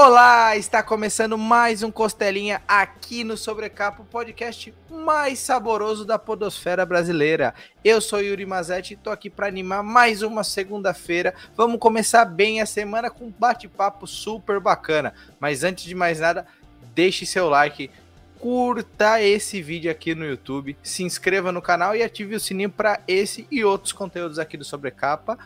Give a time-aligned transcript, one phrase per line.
[0.00, 6.86] Olá, está começando mais um Costelinha aqui no Sobrecapa, o podcast mais saboroso da podosfera
[6.86, 7.52] brasileira.
[7.84, 11.34] Eu sou Yuri Mazetti e tô aqui para animar mais uma segunda-feira.
[11.56, 15.12] Vamos começar bem a semana com um bate-papo super bacana.
[15.40, 16.46] Mas antes de mais nada,
[16.94, 17.90] deixe seu like,
[18.38, 23.00] curta esse vídeo aqui no YouTube, se inscreva no canal e ative o sininho para
[23.08, 25.36] esse e outros conteúdos aqui do Sobrecapa.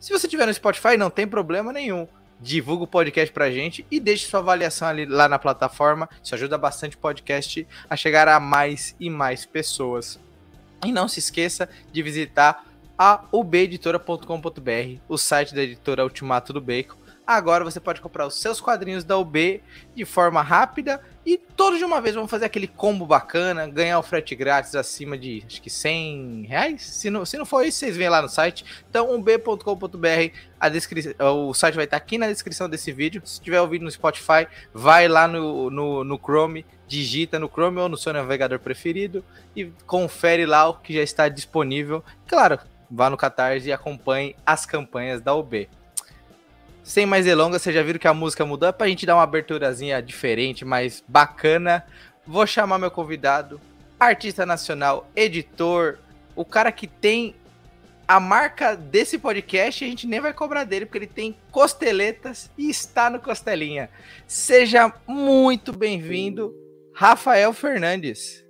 [0.00, 2.08] Se você tiver no Spotify, não tem problema nenhum
[2.40, 6.08] divulga o podcast pra gente e deixe sua avaliação ali lá na plataforma.
[6.22, 10.18] Isso ajuda bastante o podcast a chegar a mais e mais pessoas.
[10.84, 12.64] E não se esqueça de visitar
[12.96, 16.96] a ubeditora.com.br, o site da editora Ultimato do Bacon.
[17.28, 19.62] Agora você pode comprar os seus quadrinhos da UB
[19.94, 22.14] de forma rápida e todos de uma vez.
[22.14, 26.80] Vamos fazer aquele combo bacana, ganhar o frete grátis acima de acho que 100 reais.
[26.80, 28.64] Se não, se não for isso, vocês vêm lá no site.
[28.88, 31.12] Então, ub.com.br, a descrição,
[31.50, 33.20] o site vai estar aqui na descrição desse vídeo.
[33.22, 37.90] Se estiver ouvindo no Spotify, vai lá no, no, no Chrome, digita no Chrome ou
[37.90, 39.22] no seu navegador preferido
[39.54, 42.02] e confere lá o que já está disponível.
[42.26, 42.58] Claro,
[42.90, 45.68] vá no Catarse e acompanhe as campanhas da UB.
[46.88, 48.66] Sem mais delongas, vocês já viram que a música mudou?
[48.66, 51.84] É pra gente dar uma aberturazinha diferente, mais bacana.
[52.26, 53.60] Vou chamar meu convidado,
[54.00, 55.98] artista nacional, editor,
[56.34, 57.34] o cara que tem
[58.08, 62.70] a marca desse podcast, a gente nem vai cobrar dele, porque ele tem costeletas e
[62.70, 63.90] está no Costelinha.
[64.26, 66.54] Seja muito bem-vindo,
[66.94, 68.42] Rafael Fernandes.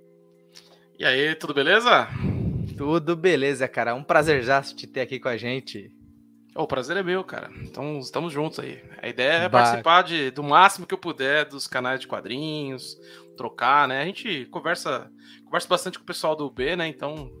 [0.97, 2.07] E aí, tudo beleza?
[2.77, 3.93] Tudo beleza, cara.
[3.93, 5.98] Um prazer já te ter aqui com a gente.
[6.55, 7.49] O prazer é meu, cara.
[7.61, 8.83] Então, estamos juntos aí.
[9.01, 12.97] A ideia é participar de, do máximo que eu puder dos canais de quadrinhos,
[13.37, 14.01] trocar, né?
[14.01, 15.09] A gente conversa,
[15.45, 16.87] conversa bastante com o pessoal do B, né?
[16.87, 17.31] Então,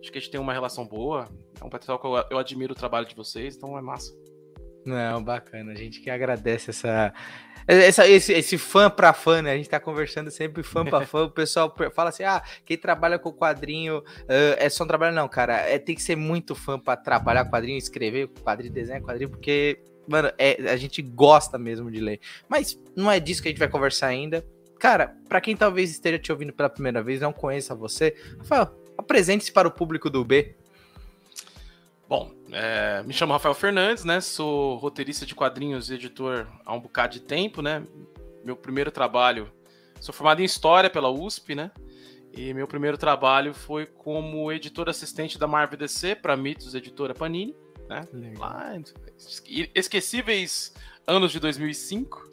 [0.00, 1.28] acho que a gente tem uma relação boa.
[1.60, 4.12] É um pessoal que eu, eu admiro o trabalho de vocês, então é massa.
[4.88, 5.72] Não, bacana.
[5.72, 7.12] A gente que agradece essa,
[7.66, 9.52] essa, esse, esse fã para fã, né?
[9.52, 11.24] A gente tá conversando sempre fã para fã.
[11.24, 15.14] O pessoal fala assim: ah, quem trabalha com quadrinho uh, é só um trabalho.
[15.14, 19.28] Não, cara, é, tem que ser muito fã para trabalhar quadrinho, escrever quadrinho, desenhar quadrinho,
[19.28, 19.78] porque,
[20.08, 22.18] mano, é, a gente gosta mesmo de ler.
[22.48, 24.42] Mas não é disso que a gente vai conversar ainda.
[24.78, 28.16] Cara, para quem talvez esteja te ouvindo pela primeira vez, não conheça você,
[28.96, 30.54] apresente-se para o público do B.
[32.08, 34.20] Bom, é, me chamo Rafael Fernandes, né?
[34.20, 37.82] Sou roteirista de quadrinhos e editor há um bocado de tempo, né?
[38.44, 39.52] Meu primeiro trabalho,
[40.00, 41.70] sou formado em História pela USP, né?
[42.32, 47.54] E meu primeiro trabalho foi como editor assistente da Marvel DC para Mitos Editora Panini,
[47.88, 48.06] né?
[48.38, 48.80] Lá,
[49.74, 50.72] esquecíveis
[51.06, 52.28] anos de 2005.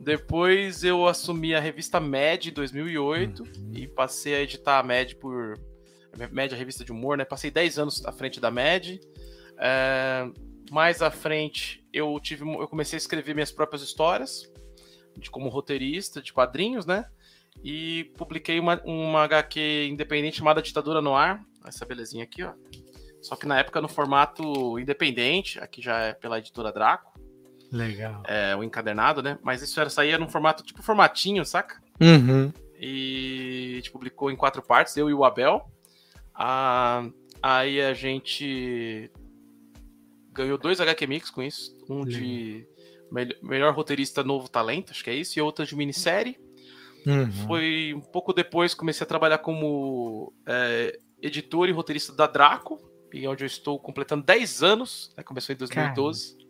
[0.00, 3.72] Depois eu assumi a revista Mad em 2008 uhum.
[3.74, 5.58] e passei a editar a Mad por
[6.32, 7.24] Mad, a revista de humor, né?
[7.24, 8.98] Passei 10 anos à frente da Mad.
[9.58, 10.28] É,
[10.70, 14.50] mais à frente, eu tive, eu comecei a escrever minhas próprias histórias,
[15.16, 17.06] de como roteirista de quadrinhos, né?
[17.62, 21.42] E publiquei uma, uma HQ independente chamada Ditadura no Ar.
[21.64, 22.52] Essa belezinha aqui, ó.
[23.20, 27.18] Só que na época no formato independente, aqui já é pela editora Draco.
[27.72, 28.22] Legal.
[28.26, 29.38] É, o encadernado, né?
[29.42, 31.82] Mas isso era saía num formato tipo formatinho, saca?
[32.00, 32.52] Uhum.
[32.78, 35.68] E a gente publicou em quatro partes, eu e o Abel.
[36.32, 37.04] Ah,
[37.42, 39.10] aí a gente
[40.44, 41.76] ganhou dois HQ Mix com isso.
[41.88, 42.66] Um de
[43.10, 46.38] me melhor roteirista novo talento, acho que é isso, e outra de minissérie.
[47.06, 47.30] Uhum.
[47.46, 52.78] Foi um pouco depois comecei a trabalhar como é, editor e roteirista da Draco,
[53.12, 56.36] e onde eu estou completando 10 anos, né, começou em 2012.
[56.36, 56.48] Caramba.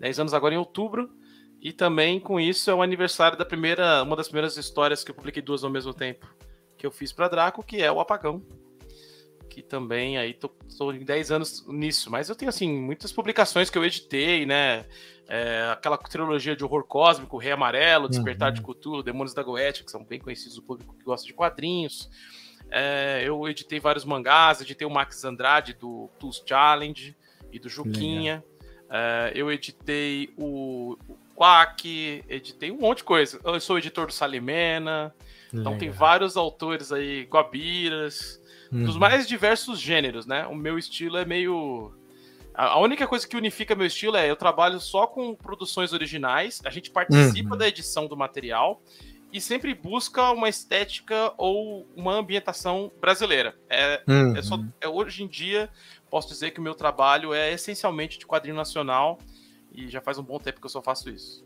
[0.00, 1.10] 10 anos agora em outubro.
[1.60, 5.14] E também com isso é o aniversário da primeira, uma das primeiras histórias que eu
[5.14, 6.26] publiquei duas ao mesmo tempo,
[6.76, 8.42] que eu fiz para Draco, que é o Apagão,
[9.54, 13.70] que também aí tô, tô em 10 anos nisso, mas eu tenho assim muitas publicações
[13.70, 14.84] que eu editei, né?
[15.28, 18.54] É, aquela trilogia de horror cósmico, Rei Amarelo, Despertar uhum.
[18.54, 22.10] de Cthulhu, Demônios da Goethe, que são bem conhecidos do público que gosta de quadrinhos.
[22.68, 27.16] É, eu editei vários mangás, editei o Max Andrade do Tools Challenge
[27.52, 28.42] e do Juquinha.
[28.90, 33.40] É, eu editei o, o Quack, editei um monte de coisa.
[33.44, 35.14] Eu sou editor do Salimena,
[35.52, 35.72] Legal.
[35.72, 38.42] então tem vários autores aí, Guabiras
[38.74, 38.84] uhum.
[38.84, 40.46] dos mais diversos gêneros, né?
[40.46, 41.92] O meu estilo é meio.
[42.52, 46.70] A única coisa que unifica meu estilo é eu trabalho só com produções originais, a
[46.70, 47.58] gente participa uhum.
[47.58, 48.80] da edição do material
[49.32, 53.56] e sempre busca uma estética ou uma ambientação brasileira.
[53.68, 54.36] É, uhum.
[54.36, 55.68] é só, é, hoje em dia,
[56.08, 59.18] posso dizer que o meu trabalho é essencialmente de quadrinho nacional
[59.72, 61.44] e já faz um bom tempo que eu só faço isso.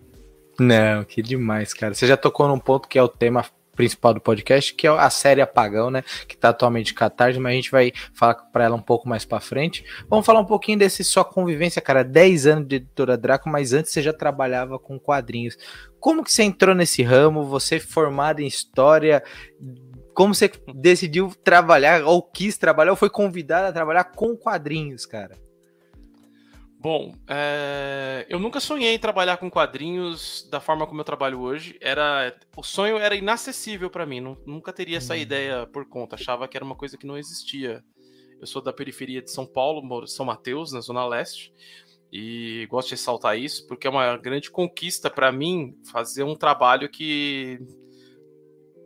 [0.61, 1.95] Não, que demais, cara.
[1.95, 3.47] Você já tocou num ponto que é o tema
[3.79, 6.03] principal do podcast, que é a série Apagão, né?
[6.27, 9.39] Que tá atualmente tarde, mas a gente vai falar para ela um pouco mais para
[9.39, 9.85] frente.
[10.11, 12.03] Vamos falar um pouquinho desse sua convivência, cara.
[12.03, 15.57] 10 anos de editora Draco, mas antes você já trabalhava com quadrinhos.
[16.01, 17.45] Como que você entrou nesse ramo?
[17.45, 19.23] Você formado em história,
[20.13, 25.37] como você decidiu trabalhar, ou quis trabalhar, ou foi convidado a trabalhar com quadrinhos, cara?
[26.81, 28.25] Bom, é...
[28.29, 31.77] eu nunca sonhei em trabalhar com quadrinhos da forma como eu trabalho hoje.
[31.81, 34.37] Era o sonho era inacessível para mim.
[34.47, 35.19] Nunca teria essa hum.
[35.19, 36.15] ideia por conta.
[36.15, 37.83] Achava que era uma coisa que não existia.
[38.41, 41.53] Eu sou da periferia de São Paulo, São Mateus, na zona leste,
[42.13, 46.89] e gosto de ressaltar isso porque é uma grande conquista para mim fazer um trabalho
[46.89, 47.59] que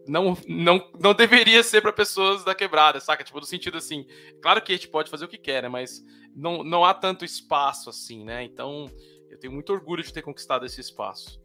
[0.08, 3.22] não, não, não deveria ser para pessoas da quebrada, saca?
[3.22, 4.06] Tipo, no sentido assim,
[4.40, 5.68] claro que a gente pode fazer o que quer, né?
[5.68, 6.02] Mas
[6.34, 8.44] não, não há tanto espaço assim, né?
[8.44, 8.86] Então,
[9.30, 11.40] eu tenho muito orgulho de ter conquistado esse espaço.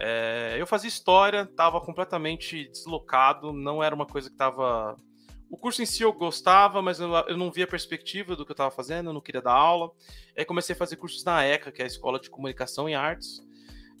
[0.00, 4.96] É, eu fazia história, estava completamente deslocado, não era uma coisa que estava.
[5.48, 8.54] O curso em si eu gostava, mas eu, eu não via perspectiva do que eu
[8.54, 9.90] estava fazendo, eu não queria dar aula.
[10.36, 13.44] Aí comecei a fazer cursos na ECA, que é a Escola de Comunicação e Artes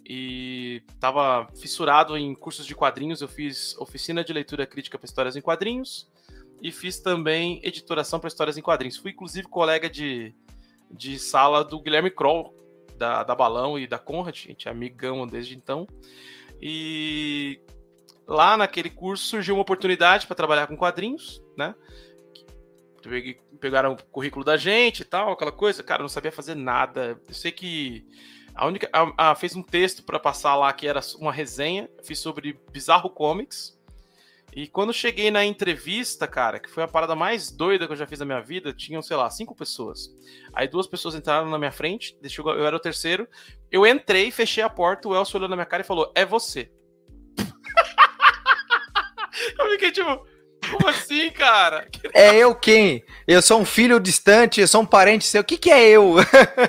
[0.06, 3.22] e estava fissurado em cursos de quadrinhos.
[3.22, 6.12] Eu fiz oficina de leitura crítica para histórias em quadrinhos
[6.64, 8.96] e fiz também editoração para histórias em quadrinhos.
[8.96, 10.34] Fui, inclusive, colega de,
[10.90, 12.54] de sala do Guilherme Kroll,
[12.96, 15.86] da, da Balão e da Conrad, gente é amigão desde então.
[16.62, 17.60] E
[18.26, 21.74] lá naquele curso surgiu uma oportunidade para trabalhar com quadrinhos, né?
[23.60, 25.82] Pegaram o currículo da gente e tal, aquela coisa.
[25.82, 27.20] Cara, eu não sabia fazer nada.
[27.28, 28.06] Eu sei que
[28.54, 28.88] a única.
[28.90, 31.90] A, a, fez um texto para passar lá que era uma resenha.
[32.02, 33.73] Fiz sobre Bizarro Comics.
[34.54, 38.06] E quando cheguei na entrevista, cara, que foi a parada mais doida que eu já
[38.06, 40.08] fiz na minha vida, tinham, sei lá, cinco pessoas.
[40.52, 43.26] Aí duas pessoas entraram na minha frente, deixou, eu era o terceiro.
[43.70, 46.70] Eu entrei, fechei a porta, o Elcio olhou na minha cara e falou: É você.
[49.58, 50.32] eu fiquei tipo.
[50.70, 51.86] Como assim, cara?
[52.14, 53.04] É eu quem?
[53.28, 55.42] Eu sou um filho distante, eu sou um parente seu.
[55.42, 56.14] O que, que é eu?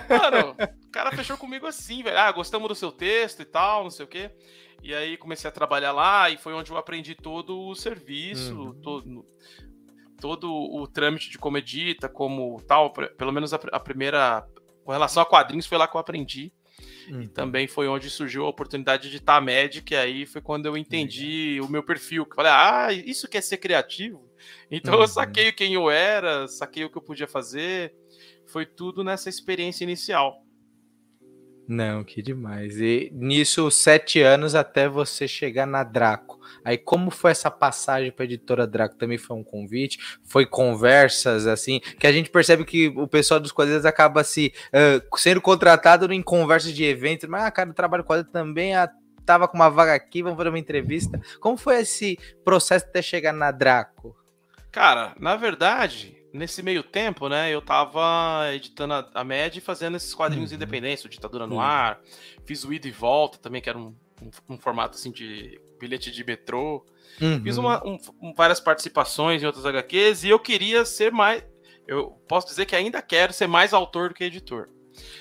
[0.09, 0.53] Mano,
[0.95, 2.17] cara fechou comigo assim, velho.
[2.17, 4.31] Ah, gostamos do seu texto e tal, não sei o quê.
[4.85, 8.81] E aí comecei a trabalhar lá e foi onde eu aprendi todo o serviço, uhum.
[8.81, 9.25] todo,
[10.21, 12.93] todo o trâmite de como edita, como tal.
[12.93, 14.47] Pelo menos a, a primeira.
[14.83, 16.53] Com relação a quadrinhos, foi lá que eu aprendi.
[17.09, 17.23] Uhum.
[17.23, 20.67] E também foi onde surgiu a oportunidade de editar a Magic, e aí foi quando
[20.67, 21.65] eu entendi uhum.
[21.65, 22.23] o meu perfil.
[22.23, 24.29] Que falei, ah, isso quer ser criativo?
[24.69, 25.07] Então eu uhum.
[25.07, 27.91] saquei quem eu era, saquei o que eu podia fazer.
[28.45, 30.44] Foi tudo nessa experiência inicial.
[31.67, 32.79] Não, que demais.
[32.79, 36.39] E nisso, sete anos até você chegar na Draco.
[36.63, 38.95] Aí, como foi essa passagem para a editora Draco?
[38.95, 39.97] Também foi um convite?
[40.23, 41.79] Foi conversas, assim?
[41.99, 46.21] Que a gente percebe que o pessoal dos quadrinhos acaba se uh, sendo contratado em
[46.21, 47.27] conversas de eventos.
[47.27, 48.75] Mas, ah, cara, eu trabalho com quadrinhos também.
[48.75, 48.89] Ah,
[49.25, 51.19] tava com uma vaga aqui, vamos fazer uma entrevista.
[51.39, 54.15] Como foi esse processo até chegar na Draco?
[54.71, 59.97] Cara, na verdade, nesse meio tempo, né, eu tava editando a, a Med e fazendo
[59.97, 60.55] esses quadrinhos uhum.
[60.55, 61.61] independentes, o Ditadura no uhum.
[61.61, 61.99] Ar,
[62.45, 66.11] fiz o Ida e Volta também, que era um, um, um formato assim de bilhete
[66.11, 66.85] de metrô.
[67.21, 67.41] Uhum.
[67.41, 67.97] Fiz uma, um,
[68.35, 71.43] várias participações em outras HQs e eu queria ser mais.
[71.87, 74.69] Eu posso dizer que ainda quero ser mais autor do que editor.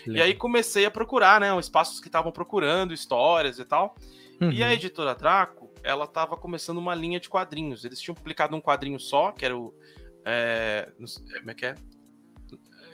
[0.06, 0.16] Legal.
[0.16, 1.56] E aí comecei a procurar, né?
[1.58, 3.94] Espaços que estavam procurando, histórias e tal.
[4.40, 4.50] Uhum.
[4.50, 4.72] E a uhum.
[4.72, 7.84] editora Draco, ela estava começando uma linha de quadrinhos.
[7.84, 9.74] Eles tinham publicado um quadrinho só, que era o
[10.24, 10.90] é,
[11.38, 11.74] como é que é?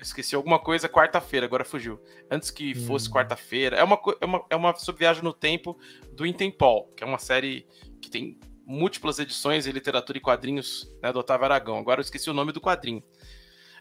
[0.00, 2.00] Esqueci alguma coisa quarta-feira, agora fugiu.
[2.30, 3.12] Antes que fosse hum.
[3.12, 3.76] quarta-feira.
[3.76, 5.78] É uma, é, uma, é uma subviagem no tempo
[6.12, 7.66] do Intempol, que é uma série
[8.00, 11.76] que tem múltiplas edições em literatura e quadrinhos né, do Otávio Aragão.
[11.76, 13.02] Agora eu esqueci o nome do quadrinho.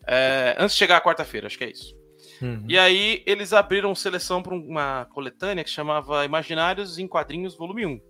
[0.06, 1.96] É, antes de chegar a quarta-feira, acho que é isso.
[2.42, 2.66] Uhum.
[2.68, 8.02] E aí eles abriram seleção para uma coletânea que chamava Imaginários em Quadrinhos, volume 1.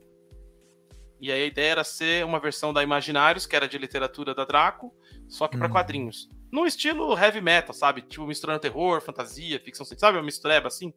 [1.19, 4.46] E aí a ideia era ser uma versão da Imaginários, que era de literatura da
[4.46, 4.93] Draco,
[5.29, 5.71] só que para hum.
[5.71, 6.29] quadrinhos.
[6.51, 8.01] No estilo heavy metal, sabe?
[8.01, 10.17] Tipo, misturando terror, fantasia, ficção sabe?
[10.17, 10.93] Uma mistureba, assim,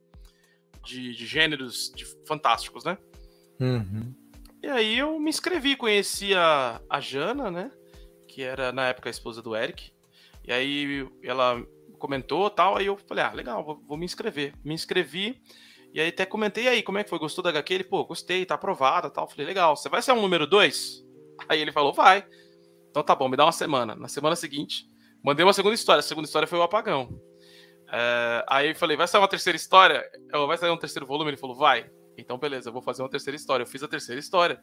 [0.84, 2.98] de, de gêneros de fantásticos, né?
[3.60, 4.14] Uhum.
[4.62, 7.70] E aí eu me inscrevi, conheci a, a Jana, né?
[8.26, 9.92] Que era, na época, a esposa do Eric.
[10.44, 11.62] E aí ela
[11.98, 14.54] comentou tal, aí eu falei, ah, legal, vou, vou me inscrever.
[14.64, 15.40] Me inscrevi,
[15.92, 17.18] e aí até comentei, aí, como é que foi?
[17.18, 17.74] Gostou da HQ?
[17.74, 19.28] Ele, pô, gostei, tá aprovada tal.
[19.28, 21.04] Falei, legal, você vai ser um número 2?
[21.48, 22.24] Aí ele falou, vai.
[22.92, 23.96] Então tá bom, me dá uma semana.
[23.96, 24.86] Na semana seguinte,
[25.24, 26.00] mandei uma segunda história.
[26.00, 27.18] A segunda história foi o apagão.
[27.90, 30.04] É, aí eu falei, vai sair uma terceira história?
[30.30, 31.30] Eu, vai sair um terceiro volume?
[31.30, 31.90] Ele falou, vai.
[32.18, 33.62] Então beleza, eu vou fazer uma terceira história.
[33.62, 34.60] Eu fiz a terceira história.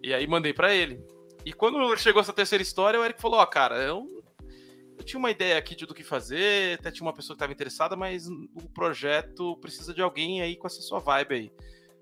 [0.00, 1.04] E aí mandei para ele.
[1.44, 4.06] E quando chegou essa terceira história, o Eric falou, ó, oh, cara, eu
[4.96, 7.52] eu tinha uma ideia aqui de do que fazer, até tinha uma pessoa que estava
[7.52, 11.52] interessada, mas o projeto precisa de alguém aí com essa sua vibe aí.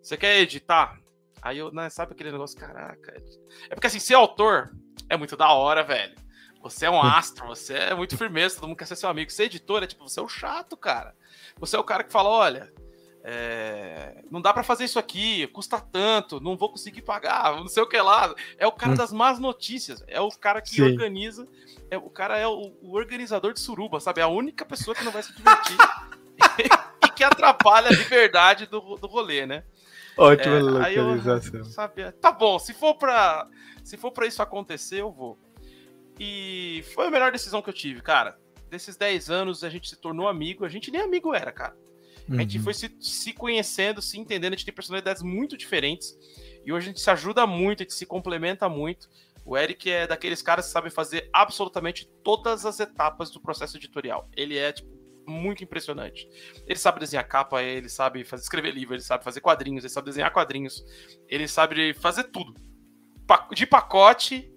[0.02, 0.98] Você quer editar?
[1.42, 3.22] Aí eu, né, sabe aquele negócio, caraca.
[3.68, 4.70] É porque assim, ser autor
[5.08, 6.14] é muito da hora, velho.
[6.62, 9.30] Você é um astro, você é muito firmeza, todo mundo quer ser seu amigo.
[9.30, 11.14] Ser editor é tipo, você é o chato, cara.
[11.58, 12.72] Você é o cara que fala, olha,
[13.28, 17.82] é, não dá para fazer isso aqui, custa tanto, não vou conseguir pagar, não sei
[17.82, 18.32] o que lá.
[18.56, 18.96] É o cara hum.
[18.96, 20.82] das más notícias, é o cara que Sim.
[20.82, 21.46] organiza,
[21.90, 24.20] é, o cara é o, o, organizador de suruba, sabe?
[24.20, 25.76] É a única pessoa que não vai se divertir
[27.04, 29.64] e que atrapalha a liberdade do, do rolê, né?
[30.16, 31.60] Ótima é, localização.
[31.60, 33.48] Eu, sabe, tá bom, se for para
[33.86, 35.38] se for para isso acontecer, eu vou.
[36.18, 38.36] E foi a melhor decisão que eu tive, cara.
[38.68, 41.76] Desses 10 anos a gente se tornou amigo, a gente nem amigo era, cara.
[42.28, 42.36] Uhum.
[42.36, 42.64] A gente uhum.
[42.64, 46.18] foi se, se conhecendo, se entendendo, a gente tem personalidades muito diferentes.
[46.64, 49.08] E hoje a gente se ajuda muito, a gente se complementa muito.
[49.44, 54.28] O Eric é daqueles caras que sabem fazer absolutamente todas as etapas do processo editorial.
[54.36, 54.90] Ele é, tipo,
[55.28, 56.28] muito impressionante.
[56.66, 60.06] Ele sabe desenhar capa, ele sabe fazer, escrever livro, ele sabe fazer quadrinhos, ele sabe
[60.06, 60.84] desenhar quadrinhos,
[61.28, 62.66] ele sabe fazer tudo.
[63.52, 64.52] De pacote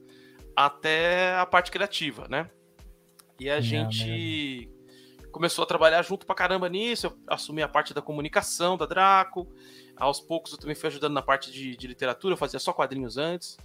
[0.56, 2.50] até a parte criativa, né?
[3.40, 4.70] E a não, gente
[5.32, 7.08] começou a trabalhar junto pra caramba nisso.
[7.08, 9.48] Eu assumi a parte da comunicação da Draco.
[9.96, 13.18] Aos poucos eu também fui ajudando na parte de, de literatura, eu fazia só quadrinhos
[13.18, 13.58] antes.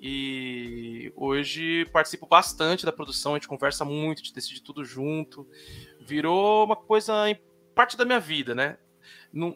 [0.00, 5.48] E hoje participo bastante da produção, a gente conversa muito, a gente decide tudo junto.
[6.00, 7.14] Virou uma coisa
[7.74, 8.78] parte da minha vida, né?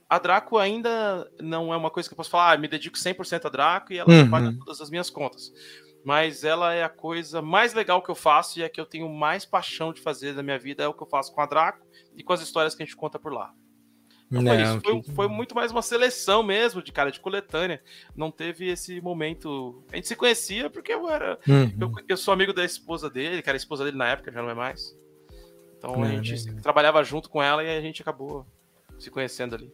[0.09, 3.47] A Draco ainda não é uma coisa que eu posso falar, ah, me dedico 100%
[3.47, 4.31] a Draco e ela uhum.
[4.31, 5.53] paga todas as minhas contas.
[6.05, 9.09] Mas ela é a coisa mais legal que eu faço e é que eu tenho
[9.09, 11.85] mais paixão de fazer da minha vida, é o que eu faço com a Draco
[12.17, 13.53] e com as histórias que a gente conta por lá.
[14.31, 14.81] Então não, foi, isso.
[14.81, 15.13] Foi, que...
[15.13, 17.83] foi, muito mais uma seleção mesmo, de cara, de coletânea.
[18.15, 19.85] Não teve esse momento.
[19.93, 21.39] A gente se conhecia porque eu era.
[21.49, 21.73] Uhum.
[21.81, 24.41] Eu, eu, sou amigo da esposa dele, que era a esposa dele na época, já
[24.41, 24.97] não é mais.
[25.77, 26.63] Então não, a gente não.
[26.63, 28.47] trabalhava junto com ela e a gente acabou
[29.01, 29.73] se conhecendo ali.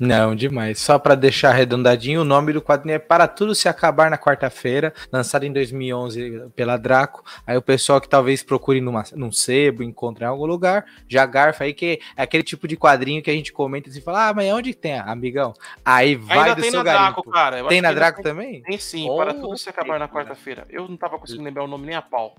[0.00, 0.78] Não, demais.
[0.78, 4.94] Só para deixar arredondadinho, o nome do quadrinho é Para Tudo Se Acabar na Quarta-feira,
[5.10, 7.24] lançado em 2011 pela Draco.
[7.44, 11.64] Aí o pessoal que talvez procure numa, num sebo, encontre em algum lugar, já garfa
[11.64, 14.52] aí, que é aquele tipo de quadrinho que a gente comenta assim, fala, ah, mas
[14.52, 15.52] onde tem, amigão?
[15.84, 17.22] Aí vai Ainda do tem seu na garimpo.
[17.22, 17.58] Draco, cara.
[17.58, 18.62] Eu tem na Draco tem, também?
[18.62, 20.64] Tem sim, oh, Para Tudo Se Acabar na Quarta-feira.
[20.70, 22.36] Eu não tava conseguindo lembrar o nome nem a pau.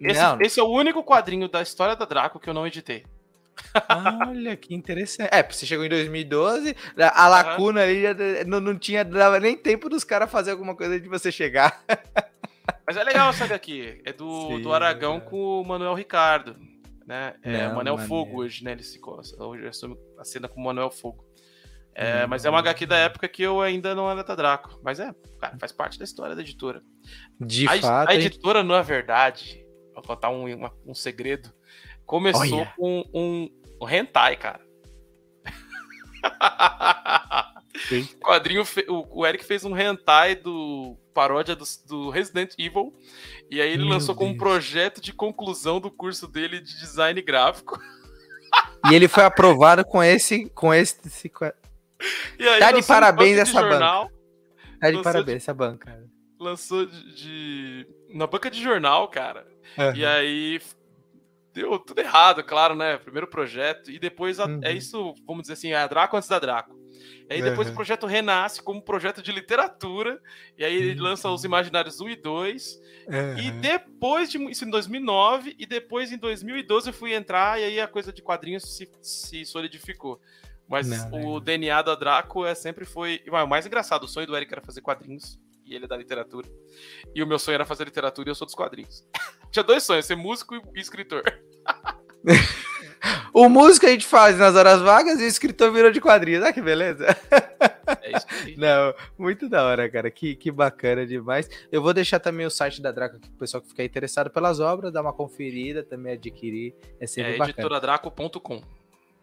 [0.00, 0.40] Esse, não.
[0.40, 3.04] esse é o único quadrinho da história da Draco que eu não editei.
[4.28, 5.28] Olha que interessante.
[5.32, 7.86] É, você chegou em 2012, a lacuna uhum.
[7.86, 8.14] ali já
[8.46, 11.82] não, não tinha dava nem tempo dos caras fazer alguma coisa de você chegar.
[12.86, 14.00] Mas é legal essa daqui.
[14.04, 15.20] É do, Sim, do Aragão é.
[15.20, 16.56] com o Manuel Ricardo.
[17.06, 17.34] Né?
[17.42, 18.72] É não, Manuel Fogo hoje, né?
[18.72, 19.00] Ele se
[19.38, 21.24] hoje assume a cena com o Manuel Fogo.
[21.94, 24.78] É, hum, mas é uma HQ da época que eu ainda não era Draco.
[24.84, 26.82] Mas é, cara, faz parte da história da editora.
[27.40, 28.10] De a, fato.
[28.10, 28.68] A editora, gente...
[28.68, 31.52] na verdade, vou contar um, uma, um segredo.
[32.06, 32.72] Começou Olha.
[32.76, 33.50] com um,
[33.82, 34.64] um hentai, cara.
[37.84, 42.94] o quadrinho, o, o Eric fez um hentai do paródia do, do Resident Evil
[43.50, 47.20] e aí ele Meu lançou como um projeto de conclusão do curso dele de design
[47.20, 47.78] gráfico.
[48.88, 51.28] E ele foi aprovado com esse com esse, esse...
[52.60, 54.10] tá de parabéns essa banca.
[54.80, 56.04] Tá de parabéns essa banca.
[56.38, 59.44] Lançou de, de, na banca de jornal, cara.
[59.76, 59.96] Uhum.
[59.96, 60.60] E aí
[61.56, 62.98] deu tudo errado, claro, né?
[62.98, 64.60] Primeiro projeto, e depois a, é uhum.
[64.62, 66.76] é isso, vamos dizer assim, é a Draco antes da Draco.
[67.28, 67.72] E aí depois uhum.
[67.72, 70.20] o projeto renasce como projeto de literatura,
[70.56, 73.38] e aí ele lança os Imaginários 1 e 2, uhum.
[73.38, 77.80] e depois de isso em 2009, e depois em 2012 eu fui entrar, e aí
[77.80, 80.20] a coisa de quadrinhos se, se solidificou.
[80.68, 83.22] Mas não, o DNA da Draco é, sempre foi.
[83.28, 86.48] O mais engraçado, o sonho do Eric era fazer quadrinhos e ele é da literatura.
[87.14, 89.04] E o meu sonho era fazer literatura e eu sou dos quadrinhos.
[89.50, 91.22] Tinha dois sonhos, ser músico e escritor.
[93.34, 96.44] o músico a gente faz nas horas vagas e o escritor virou de quadrinhos.
[96.44, 97.06] Ah, que beleza.
[98.02, 98.56] É isso aí.
[98.58, 100.10] Não, muito da hora, cara.
[100.10, 101.48] Que, que bacana demais.
[101.70, 104.60] Eu vou deixar também o site da Draco aqui pro pessoal que ficar interessado pelas
[104.60, 106.74] obras, dar uma conferida, também adquirir.
[107.00, 107.50] É sempre é, bacana.
[107.50, 108.62] editoradraco.com.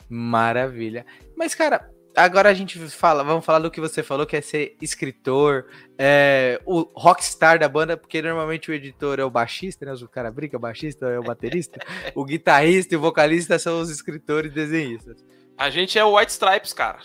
[0.09, 1.05] Maravilha.
[1.35, 4.75] Mas, cara, agora a gente fala, vamos falar do que você falou, que é ser
[4.81, 5.65] escritor,
[5.97, 9.93] é, o rockstar da banda, porque normalmente o editor é o baixista, né?
[9.93, 11.79] O cara brinca, o baixista é o baterista,
[12.15, 15.23] o guitarrista e o vocalista são os escritores e desenhistas.
[15.57, 16.99] A gente é o White Stripes, cara.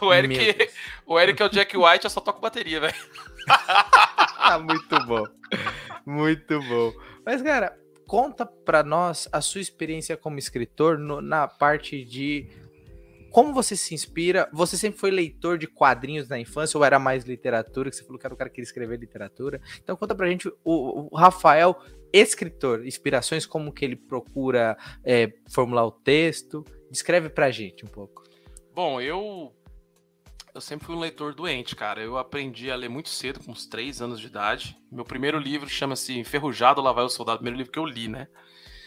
[0.00, 0.70] O Eric,
[1.06, 2.94] o Eric é o Jack White, eu só toco bateria, velho.
[4.62, 5.24] muito bom.
[6.04, 6.92] Muito bom.
[7.24, 12.48] Mas, cara, conta pra nós a sua experiência como escritor no, na parte de
[13.30, 14.48] como você se inspira?
[14.52, 17.90] Você sempre foi leitor de quadrinhos na infância ou era mais literatura?
[17.90, 19.60] Que você falou que era o cara que queria escrever literatura.
[19.82, 21.80] Então conta pra gente o, o Rafael,
[22.12, 26.64] escritor, inspirações, como que ele procura é, formular o texto.
[26.90, 28.22] Descreve pra gente um pouco.
[28.74, 29.52] Bom, eu
[30.54, 32.02] Eu sempre fui um leitor doente, cara.
[32.02, 34.76] Eu aprendi a ler muito cedo, com uns 3 anos de idade.
[34.90, 37.38] Meu primeiro livro chama-se Enferrujado, Lá vai o Soldado.
[37.38, 38.26] Primeiro livro que eu li, né?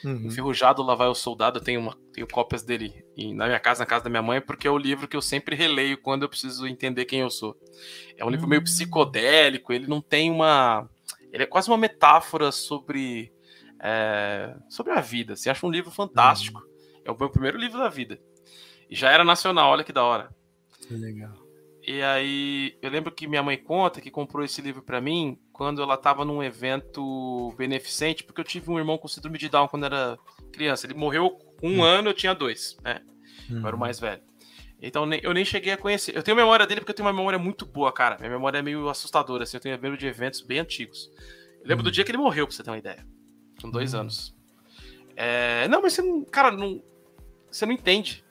[0.04, 0.28] Uhum.
[0.28, 1.60] Enferrujado, Lá vai o Soldado.
[1.60, 4.68] Eu tenho, uma, tenho cópias dele na minha casa, na casa da minha mãe, porque
[4.68, 7.58] é o livro que eu sempre releio quando eu preciso entender quem eu sou.
[8.18, 8.66] É um livro meio hum.
[8.66, 10.90] psicodélico, ele não tem uma.
[11.32, 13.32] Ele é quase uma metáfora sobre.
[13.80, 15.36] É, sobre a vida.
[15.36, 16.62] Você acha um livro fantástico.
[16.62, 17.02] Uhum.
[17.06, 18.20] É o meu primeiro livro da vida.
[18.90, 20.34] E já era nacional, olha que da hora.
[20.88, 21.43] Que legal.
[21.86, 25.82] E aí, eu lembro que minha mãe conta que comprou esse livro para mim quando
[25.82, 29.86] ela tava num evento beneficente, porque eu tive um irmão com síndrome de Down quando
[29.86, 30.18] era
[30.54, 30.88] criança.
[30.88, 31.84] Ele morreu com um hum.
[31.84, 33.02] ano, eu tinha dois, né?
[33.52, 33.56] Hum.
[33.56, 33.80] Eu era o uhum.
[33.80, 34.22] mais velho.
[34.82, 36.16] Então eu nem cheguei a conhecer.
[36.16, 38.18] Eu tenho memória dele porque eu tenho uma memória muito boa, cara.
[38.18, 39.58] Minha memória é meio assustadora, assim.
[39.58, 41.12] Eu tenho memória de eventos bem antigos.
[41.62, 41.86] Eu lembro hum.
[41.86, 43.06] do dia que ele morreu, pra você ter uma ideia.
[43.62, 44.02] Com dois hum.
[44.02, 44.36] anos.
[45.16, 45.68] É...
[45.68, 46.24] Não, mas você não.
[46.24, 46.82] Cara, não.
[47.50, 48.23] Você não entende.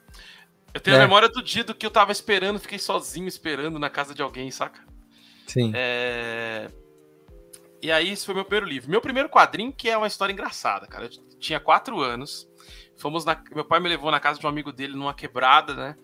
[0.73, 0.99] Eu tenho é.
[0.99, 4.21] a memória do dia do que eu tava esperando, fiquei sozinho esperando na casa de
[4.21, 4.83] alguém, saca?
[5.47, 5.71] Sim.
[5.75, 6.67] É...
[7.81, 8.89] E aí, esse foi meu primeiro livro.
[8.89, 11.05] Meu primeiro quadrinho, que é uma história engraçada, cara.
[11.05, 12.49] Eu tinha quatro anos.
[12.95, 13.39] Fomos na...
[13.53, 15.95] Meu pai me levou na casa de um amigo dele numa quebrada, né?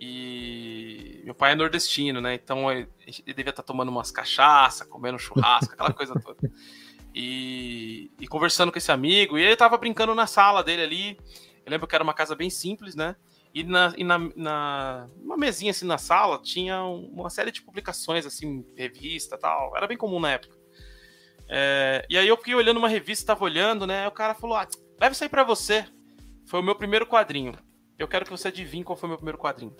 [0.00, 2.34] E meu pai é nordestino, né?
[2.34, 6.38] Então ele, ele devia estar tá tomando umas cachaça, comendo churrasco, aquela coisa toda.
[7.14, 9.38] E, e, conversando com esse amigo.
[9.38, 11.18] E ele tava brincando na sala dele ali.
[11.64, 13.16] Eu lembro que era uma casa bem simples, né?
[13.54, 18.26] E na, e na, na uma mesinha assim na sala tinha uma série de publicações,
[18.26, 19.76] assim, revista tal.
[19.76, 20.56] Era bem comum na época.
[21.48, 24.02] É, e aí eu fiquei olhando uma revista, tava olhando, né?
[24.02, 24.66] Aí o cara falou: ah,
[24.98, 25.86] deve sair para você.
[26.46, 27.54] Foi o meu primeiro quadrinho.
[27.96, 29.74] Eu quero que você adivinhe qual foi o meu primeiro quadrinho.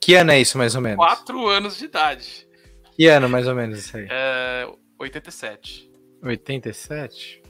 [0.00, 0.96] Que ano é isso, mais ou menos?
[0.96, 2.48] Quatro anos de idade.
[2.96, 4.06] Que ano, mais ou menos, isso aí?
[4.10, 4.66] É,
[4.98, 5.90] 87.
[6.22, 7.42] 87?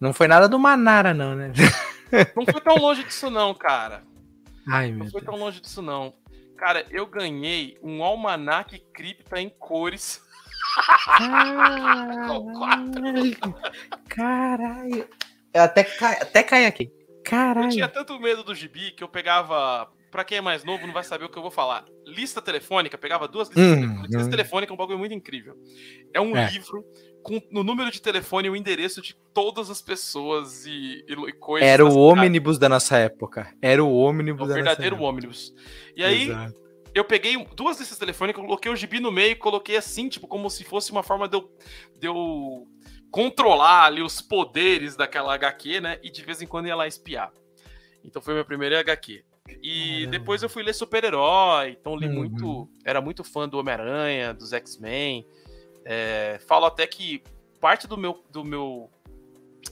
[0.00, 1.52] Não foi nada do Manara, não, né?
[2.36, 4.02] Não foi tão longe disso, não, cara.
[4.68, 5.32] Ai, meu não foi Deus.
[5.32, 6.14] tão longe disso, não.
[6.56, 10.22] Cara, eu ganhei um almanac cripta em cores.
[11.18, 12.44] Caralho.
[14.08, 15.08] Caralho.
[15.52, 16.92] Eu até, cai, até cai aqui.
[17.24, 17.66] Caralho.
[17.66, 19.90] Eu tinha tanto medo do gibi que eu pegava.
[20.10, 21.86] Pra quem é mais novo, não vai saber o que eu vou falar.
[22.06, 24.10] Lista telefônica, pegava duas listas hum, telefônicas.
[24.10, 24.30] Lista hum.
[24.30, 25.56] telefônica é um bagulho muito incrível.
[26.12, 26.50] É um é.
[26.50, 26.84] livro
[27.22, 31.32] com no número de telefone e o endereço de todas as pessoas e, e, e
[31.32, 31.68] coisas.
[31.68, 33.52] Era o ônibus da nossa época.
[33.60, 35.54] Era o ônibus é o verdadeiro ônibus.
[35.96, 36.54] E aí, Exato.
[36.94, 40.50] eu peguei duas listas telefônicas, coloquei o gibi no meio e coloquei assim, tipo, como
[40.50, 41.50] se fosse uma forma de eu,
[41.98, 42.66] de eu
[43.10, 45.98] controlar ali os poderes daquela HQ, né?
[46.02, 47.32] E de vez em quando ia lá espiar.
[48.04, 49.24] Então foi meu primeiro HQ.
[49.60, 50.10] E Caramba.
[50.10, 52.14] depois eu fui ler super-herói, então li uhum.
[52.14, 52.68] muito.
[52.84, 55.26] Era muito fã do Homem-Aranha, dos X-Men.
[55.84, 57.22] É, falo até que
[57.60, 58.90] parte do meu, do meu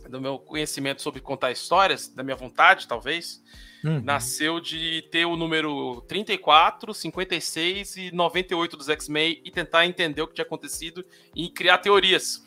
[0.09, 3.43] do meu conhecimento sobre contar histórias, da minha vontade, talvez,
[3.85, 4.01] uhum.
[4.01, 10.29] nasceu de ter o número 34, 56 e 98 dos X-Men e tentar entender o
[10.29, 12.45] que tinha acontecido e criar teorias.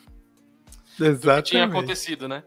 [0.98, 1.24] Exatamente.
[1.24, 2.44] do que tinha acontecido, né?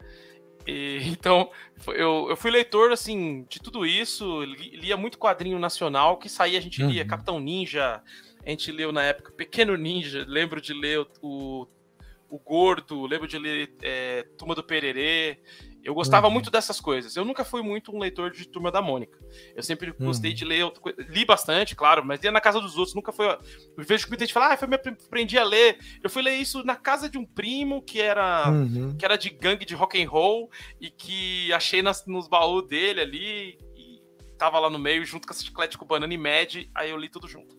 [0.65, 1.49] E, então,
[1.87, 6.61] eu, eu fui leitor, assim, de tudo isso, lia muito quadrinho nacional, que saía, a
[6.61, 7.07] gente lia uhum.
[7.07, 8.01] Capitão Ninja,
[8.47, 11.67] a gente leu na época Pequeno Ninja, lembro de ler o,
[12.29, 15.37] o Gordo, lembro de ler é, Turma do Pererê,
[15.83, 16.33] eu gostava uhum.
[16.33, 17.15] muito dessas coisas.
[17.15, 19.17] Eu nunca fui muito um leitor de Turma da Mônica.
[19.53, 20.07] Eu sempre uhum.
[20.07, 20.69] gostei de ler,
[21.09, 23.25] li bastante, claro, mas ia na casa dos outros, nunca foi.
[23.27, 23.39] Eu
[23.77, 25.77] vejo que muita gente fala, ah, foi me aprendi a ler.
[26.01, 28.95] Eu fui ler isso na casa de um primo que era uhum.
[28.97, 33.01] que era de gangue de rock and roll e que achei nas, nos baús dele
[33.01, 34.01] ali e
[34.37, 37.09] tava lá no meio junto com a chiclete com banana e Mad, aí eu li
[37.09, 37.56] tudo junto.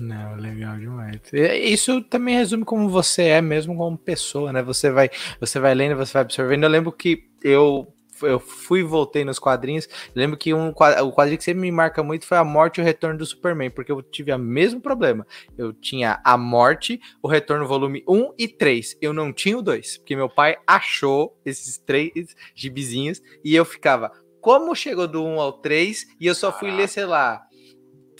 [0.00, 1.20] Não, legal demais.
[1.32, 4.62] Isso também resume como você é mesmo como pessoa, né?
[4.62, 6.64] Você vai, você vai lendo, você vai absorvendo.
[6.64, 9.88] Eu lembro que eu eu fui e voltei nos quadrinhos.
[10.14, 12.84] Lembro que um, o quadrinho que sempre me marca muito foi a morte e o
[12.84, 15.26] retorno do Superman, porque eu tive o mesmo problema.
[15.56, 18.96] Eu tinha a morte, o retorno volume 1 e 3.
[19.00, 24.10] Eu não tinha o 2, porque meu pai achou esses três gibizinhos e eu ficava,
[24.40, 27.45] como chegou do 1 ao 3 e eu só fui ler, sei lá,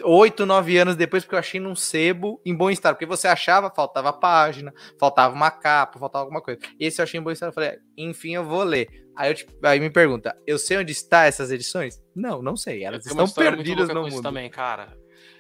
[0.02, 2.94] oito, nove anos depois, porque eu achei num sebo em bom estado.
[2.94, 6.60] Porque você achava, faltava página, faltava uma capa, faltava alguma coisa.
[6.78, 7.50] Esse eu achei em bom estado.
[7.50, 8.88] Eu falei, enfim, eu vou ler.
[9.16, 12.02] Aí, eu, tipo, aí me pergunta, eu sei onde está essas edições?
[12.14, 12.84] Não, não sei.
[12.84, 14.22] Elas eu estão perdidas no mundo.
[14.22, 14.96] também, cara.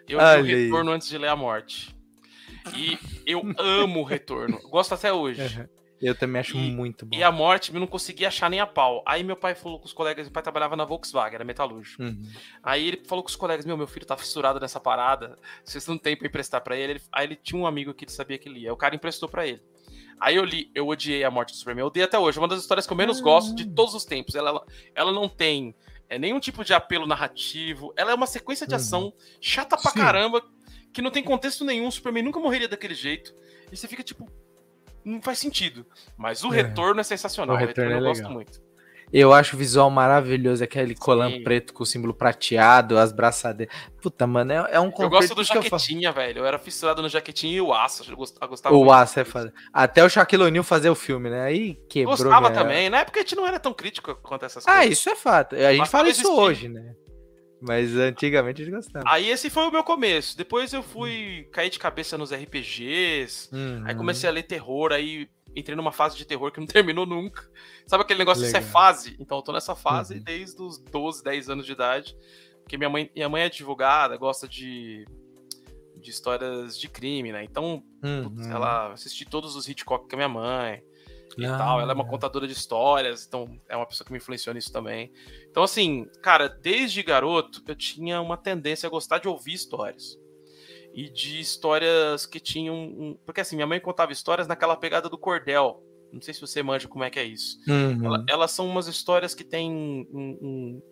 [0.08, 1.94] Eu li o Retorno antes de ler a Morte.
[2.74, 4.58] E eu amo o Retorno.
[4.70, 5.42] Gosto até hoje.
[5.42, 5.75] Uhum.
[6.00, 7.16] Eu também acho e, muito bom.
[7.16, 9.02] E a morte, eu não conseguia achar nem a pau.
[9.06, 12.02] Aí meu pai falou com os colegas, meu pai trabalhava na Volkswagen, era metalúrgico.
[12.02, 12.22] Uhum.
[12.62, 15.96] Aí ele falou com os colegas, meu, meu filho tá fissurado nessa parada, vocês não
[15.96, 17.00] tem pra emprestar pra ele.
[17.10, 18.66] Aí ele tinha um amigo que ele sabia que ele.
[18.66, 19.62] Aí o cara emprestou pra ele.
[20.20, 21.82] Aí eu li, eu odiei a morte do Superman.
[21.82, 22.38] Eu odeio até hoje.
[22.38, 24.34] É uma das histórias que eu menos gosto de todos os tempos.
[24.34, 24.62] Ela,
[24.94, 25.74] ela não tem
[26.08, 27.92] é nenhum tipo de apelo narrativo.
[27.96, 28.80] Ela é uma sequência de uhum.
[28.80, 29.98] ação chata pra Sim.
[29.98, 30.42] caramba,
[30.92, 31.88] que não tem contexto nenhum.
[31.88, 33.34] O Superman nunca morreria daquele jeito.
[33.70, 34.30] E você fica tipo,
[35.06, 35.86] não faz sentido.
[36.16, 36.56] Mas o é.
[36.56, 37.54] retorno é sensacional.
[37.54, 38.30] O retorno, o retorno é eu legal.
[38.30, 38.66] gosto muito.
[39.12, 41.00] Eu acho o visual maravilhoso, aquele Sim.
[41.00, 43.72] colan preto com o símbolo prateado, as braçadeiras.
[44.02, 46.38] Puta, mano, é, é um Eu gosto do jaquetinha, eu velho.
[46.40, 48.04] Eu era fissurado no jaquetinha e o aço.
[48.10, 49.54] Eu gostava o aço é foda.
[49.72, 51.44] Até o Shaquille O'Neal fazer o filme, né?
[51.44, 52.16] Aí quebrou.
[52.16, 52.60] Gostava minha...
[52.60, 52.90] também.
[52.90, 54.88] Na época a gente não era tão crítico quanto essas ah, coisas.
[54.88, 55.54] Ah, isso é fato.
[55.54, 56.96] A gente Mas fala isso hoje, né?
[57.60, 59.04] Mas antigamente a gente gostava.
[59.08, 60.36] Aí esse foi o meu começo.
[60.36, 63.48] Depois eu fui cair de cabeça nos RPGs.
[63.52, 63.82] Uhum.
[63.86, 64.92] Aí comecei a ler terror.
[64.92, 67.48] Aí entrei numa fase de terror que não terminou nunca.
[67.86, 68.60] Sabe aquele negócio Legal.
[68.60, 69.16] de ser fase?
[69.18, 70.22] Então eu tô nessa fase uhum.
[70.22, 72.16] desde os 12, 10 anos de idade.
[72.62, 75.06] Porque minha mãe, minha mãe é advogada, gosta de,
[75.96, 77.44] de histórias de crime, né?
[77.44, 78.50] Então, uhum.
[78.50, 80.82] ela assisti todos os Hitchcock com a minha mãe
[81.36, 81.80] e ah, tal.
[81.80, 85.12] Ela é uma contadora de histórias, então é uma pessoa que me influenciou nisso também.
[85.50, 90.18] Então, assim, cara, desde garoto eu tinha uma tendência a gostar de ouvir histórias
[90.94, 92.74] e de histórias que tinham.
[92.74, 93.18] Um...
[93.26, 95.82] Porque assim, minha mãe contava histórias naquela pegada do cordel.
[96.10, 97.58] Não sei se você manja como é que é isso.
[97.68, 98.06] Uhum.
[98.06, 100.82] Ela, elas são umas histórias que têm um, um,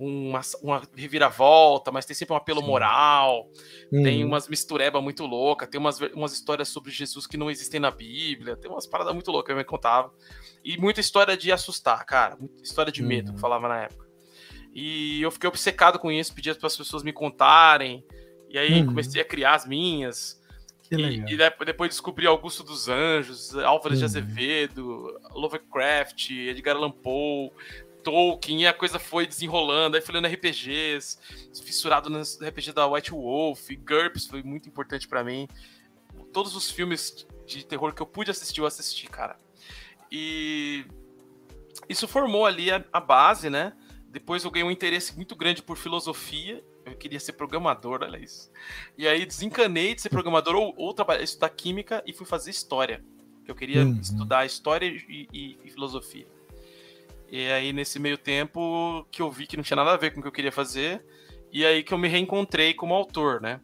[0.00, 2.66] uma, uma reviravolta, mas tem sempre um apelo Sim.
[2.66, 3.50] moral.
[3.92, 4.02] Uhum.
[4.02, 7.90] Tem umas mistureba muito louca, tem umas, umas histórias sobre Jesus que não existem na
[7.90, 10.12] Bíblia, tem umas paradas muito loucas que minha mãe contava.
[10.64, 12.36] E muita história de assustar, cara.
[12.36, 13.34] Muita história de medo, uhum.
[13.34, 14.08] que falava na época.
[14.74, 18.04] E eu fiquei obcecado com isso, pedia para as pessoas me contarem.
[18.48, 18.86] E aí uhum.
[18.86, 20.40] comecei a criar as minhas.
[20.90, 24.00] E, e, depois descobri Augusto dos Anjos, Álvares uhum.
[24.00, 27.50] de Azevedo, Lovecraft, Edgar Allan Poe,
[28.02, 29.96] Tolkien, e a coisa foi desenrolando.
[29.96, 31.18] Aí fui lendo RPGs,
[31.62, 35.48] fissurado no RPG da White Wolf, GURPS foi muito importante para mim.
[36.32, 39.36] Todos os filmes de terror que eu pude assistir, eu assisti, cara.
[40.10, 40.84] E
[41.88, 43.72] isso formou ali a, a base, né?
[44.08, 48.50] Depois eu ganhei um interesse muito grande por filosofia eu queria ser programador, olha isso.
[48.96, 53.02] E aí desencanei de ser programador ou, ou trabalhar, estudar química e fui fazer história.
[53.46, 53.98] Eu queria uhum.
[54.00, 56.26] estudar história e, e, e, filosofia.
[57.30, 60.18] E aí, nesse meio tempo, que eu vi que não tinha nada a ver com
[60.18, 61.04] o que eu queria fazer,
[61.52, 63.60] e aí que eu me reencontrei como autor, né?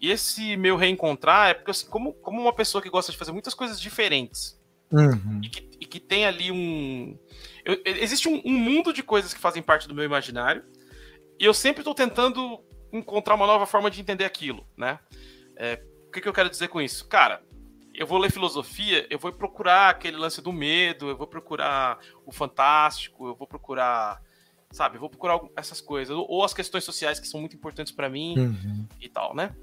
[0.00, 3.32] E esse meu reencontrar é porque, assim, como, como uma pessoa que gosta de fazer
[3.32, 4.58] muitas coisas diferentes,
[4.90, 5.40] uhum.
[5.42, 7.18] e, que, e, que, tem ali um.
[7.64, 10.64] Eu, existe um, um mundo de coisas que fazem parte do meu imaginário,
[11.38, 12.60] e eu sempre estou tentando
[12.92, 14.98] encontrar uma nova forma de entender aquilo, né?
[15.56, 17.06] É, o que, que eu quero dizer com isso?
[17.08, 17.42] Cara,
[17.94, 22.32] eu vou ler filosofia, eu vou procurar aquele lance do medo, eu vou procurar o
[22.32, 24.22] fantástico, eu vou procurar,
[24.70, 28.08] sabe, eu vou procurar essas coisas, ou as questões sociais que são muito importantes para
[28.08, 28.86] mim uhum.
[29.00, 29.54] e tal, né?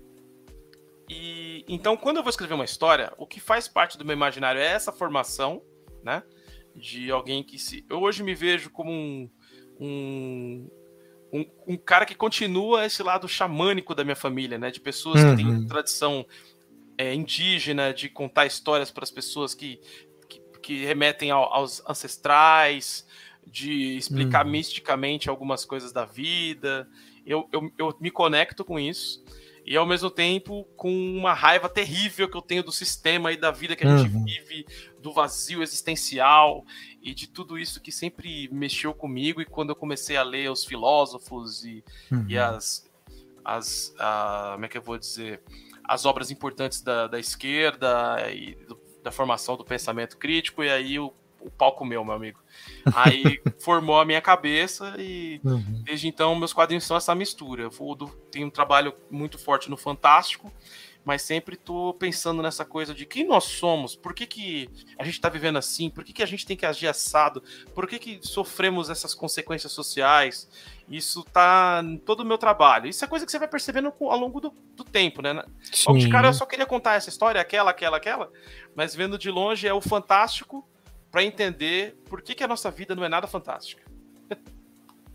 [1.09, 4.61] E então, quando eu vou escrever uma história, o que faz parte do meu imaginário
[4.61, 5.61] é essa formação,
[6.03, 6.21] né?
[6.75, 7.83] De alguém que se.
[7.89, 9.29] Eu hoje me vejo como um,
[9.79, 10.69] um
[11.31, 14.71] um, um, cara que continua esse lado xamânico da minha família, né?
[14.71, 15.29] De pessoas uhum.
[15.31, 15.67] que têm uhum.
[15.67, 16.25] tradição
[16.99, 19.79] é, indígena, de contar histórias para as pessoas que,
[20.27, 23.07] que, que remetem ao, aos ancestrais,
[23.47, 24.51] de explicar uhum.
[24.51, 26.89] misticamente algumas coisas da vida.
[27.25, 29.23] Eu, eu, eu me conecto com isso
[29.65, 33.49] e ao mesmo tempo com uma raiva terrível que eu tenho do sistema e da
[33.49, 34.25] vida que a gente uhum.
[34.25, 34.65] vive,
[35.01, 36.65] do vazio existencial
[37.01, 39.41] e de tudo isso que sempre mexeu comigo.
[39.41, 41.81] E quando eu comecei a ler os filósofos e,
[42.12, 42.25] uhum.
[42.27, 42.91] e as,
[43.45, 45.41] as a, como é que eu vou dizer,
[45.89, 50.99] as obras importantes da, da esquerda e do, da formação do pensamento crítico, e aí
[50.99, 52.39] o, o palco meu, meu amigo.
[52.93, 55.82] Aí formou a minha cabeça e uhum.
[55.84, 57.63] desde então meus quadrinhos são essa mistura.
[57.63, 57.71] Eu
[58.30, 60.54] tenho um trabalho muito forte no Fantástico,
[61.04, 65.15] mas sempre tô pensando nessa coisa de quem nós somos, por que, que a gente
[65.15, 67.41] está vivendo assim, por que, que a gente tem que agir assado,
[67.73, 70.47] por que, que sofremos essas consequências sociais.
[70.89, 72.88] Isso tá em todo o meu trabalho.
[72.88, 75.43] Isso é coisa que você vai percebendo ao longo do, do tempo, né?
[75.71, 75.93] Sim.
[75.93, 78.32] De cara, eu só queria contar essa história, aquela, aquela, aquela,
[78.75, 80.67] mas vendo de longe é o fantástico
[81.12, 83.84] para entender por que, que a nossa vida não é nada fantástica.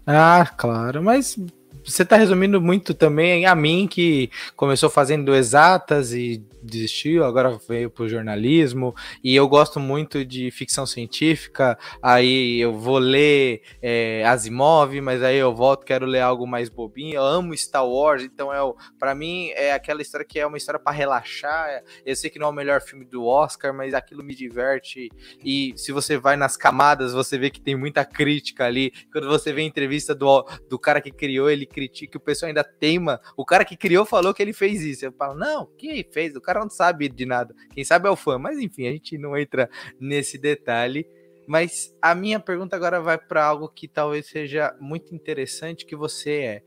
[0.06, 1.36] ah, claro, mas
[1.84, 7.90] você está resumindo muito também a mim, que começou fazendo exatas e desistiu, agora veio
[7.90, 14.24] para o jornalismo, e eu gosto muito de ficção científica, aí eu vou ler é,
[14.24, 18.52] Asimov, mas aí eu volto, quero ler algo mais bobinho, eu amo Star Wars, então
[18.52, 18.58] é
[18.98, 22.46] para mim é aquela história que é uma história para relaxar, eu sei que não
[22.46, 25.10] é o melhor filme do Oscar, mas aquilo me diverte,
[25.44, 29.52] e se você vai nas camadas, você vê que tem muita crítica ali, quando você
[29.52, 33.44] vê a entrevista do, do cara que criou, ele critica, o pessoal ainda teima, o
[33.44, 36.60] cara que criou falou que ele fez isso, eu falo, não, que fez, o cara
[36.60, 37.52] não sabe de nada.
[37.74, 41.04] Quem sabe é o fã, mas enfim, a gente não entra nesse detalhe.
[41.46, 46.30] Mas a minha pergunta agora vai para algo que talvez seja muito interessante, que você
[46.30, 46.62] é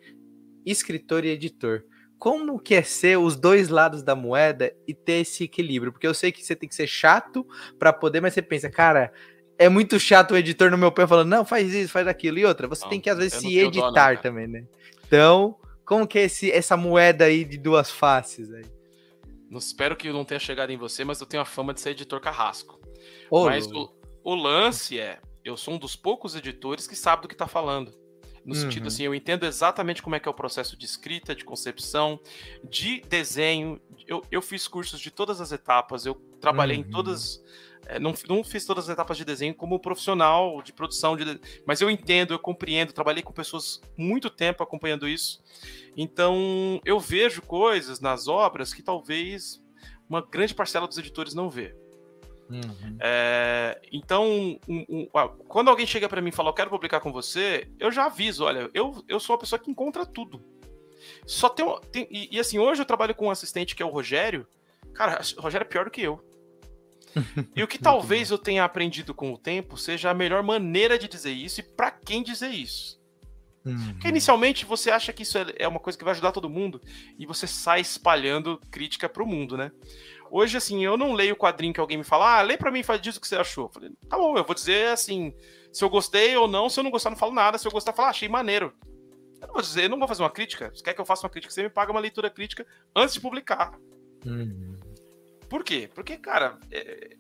[0.66, 1.84] escritor e editor.
[2.20, 5.92] Como que é ser os dois lados da moeda e ter esse equilíbrio?
[5.92, 7.46] Porque eu sei que você tem que ser chato
[7.80, 9.12] para poder, mas você pensa, cara,
[9.58, 12.38] é muito chato o editor no meu pé falando, não, faz isso, faz aquilo.
[12.38, 14.66] E outra, você não, tem que às vezes se editar dó, também, né?
[15.08, 18.66] Então, como que é esse, essa moeda aí de duas faces aí?
[19.50, 21.80] Não espero que eu não tenha chegado em você, mas eu tenho a fama de
[21.80, 22.80] ser editor carrasco.
[23.32, 23.90] Ô, mas o,
[24.24, 27.94] o, lance é, eu sou um dos poucos editores que sabe do que tá falando.
[28.46, 28.62] No uhum.
[28.62, 32.20] sentido assim, eu entendo exatamente como é que é o processo de escrita, de concepção,
[32.64, 33.80] de desenho.
[34.06, 36.84] Eu, eu fiz cursos de todas as etapas, eu trabalhei uhum.
[36.84, 37.42] em todas
[37.88, 41.82] é, não, não fiz todas as etapas de desenho como profissional de produção, de, mas
[41.82, 45.42] eu entendo, eu compreendo, trabalhei com pessoas muito tempo acompanhando isso.
[45.96, 49.64] Então eu vejo coisas nas obras que talvez
[50.10, 51.76] uma grande parcela dos editores não vê.
[52.50, 52.98] Uhum.
[53.00, 54.26] É, então,
[54.68, 55.08] um, um,
[55.48, 58.46] quando alguém chega para mim e fala, eu quero publicar com você, eu já aviso,
[58.46, 60.42] olha, eu, eu sou a pessoa que encontra tudo.
[61.26, 63.90] Só tem, tem e, e, assim, hoje eu trabalho com um assistente que é o
[63.90, 64.48] Rogério.
[64.94, 66.24] Cara, o Rogério é pior do que eu.
[67.56, 71.08] E o que talvez eu tenha aprendido com o tempo seja a melhor maneira de
[71.08, 72.98] dizer isso e para quem dizer isso.
[73.66, 73.94] Uhum.
[73.94, 76.82] Porque inicialmente você acha que isso é, é uma coisa que vai ajudar todo mundo
[77.20, 79.72] e você sai espalhando crítica pro mundo, né?
[80.30, 82.80] Hoje, assim, eu não leio o quadrinho que alguém me fala, ah, lê pra mim
[82.80, 83.66] e faz disso que você achou.
[83.66, 85.34] Eu falei, tá bom, eu vou dizer assim,
[85.72, 87.94] se eu gostei ou não, se eu não gostar, não falo nada, se eu gostar,
[87.94, 88.74] falo, ah, achei maneiro.
[89.42, 90.72] Eu não vou dizer, eu não vou fazer uma crítica.
[90.74, 92.66] Se quer que eu faça uma crítica, você me paga uma leitura crítica
[92.96, 93.78] antes de publicar.
[94.26, 94.80] Uhum.
[95.50, 95.90] Por quê?
[95.94, 97.18] Porque, cara, é,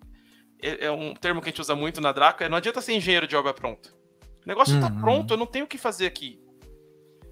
[0.61, 2.93] é, é, um termo que a gente usa muito na Draco, é não adianta ser
[2.93, 3.89] engenheiro de obra pronta.
[4.45, 4.93] O negócio tá uhum.
[4.93, 6.41] tá pronto, eu não tenho o que fazer aqui.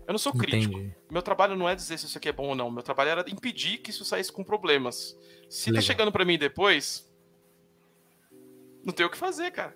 [0.07, 0.77] Eu não sou crítico.
[0.77, 0.95] Entendi.
[1.09, 2.69] Meu trabalho não é dizer se isso aqui é bom ou não.
[2.69, 5.17] Meu trabalho era impedir que isso saísse com problemas.
[5.49, 5.81] Se tá Legal.
[5.81, 7.11] tá chegando para mim depois,
[8.83, 9.75] não tem o que fazer, cara.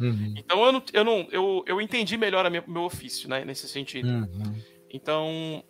[0.00, 0.34] Uhum.
[0.36, 4.08] Então eu não, eu não eu, eu entendi melhor o meu ofício, né, nesse sentido.
[4.08, 4.60] Uhum.
[4.90, 5.62] Então,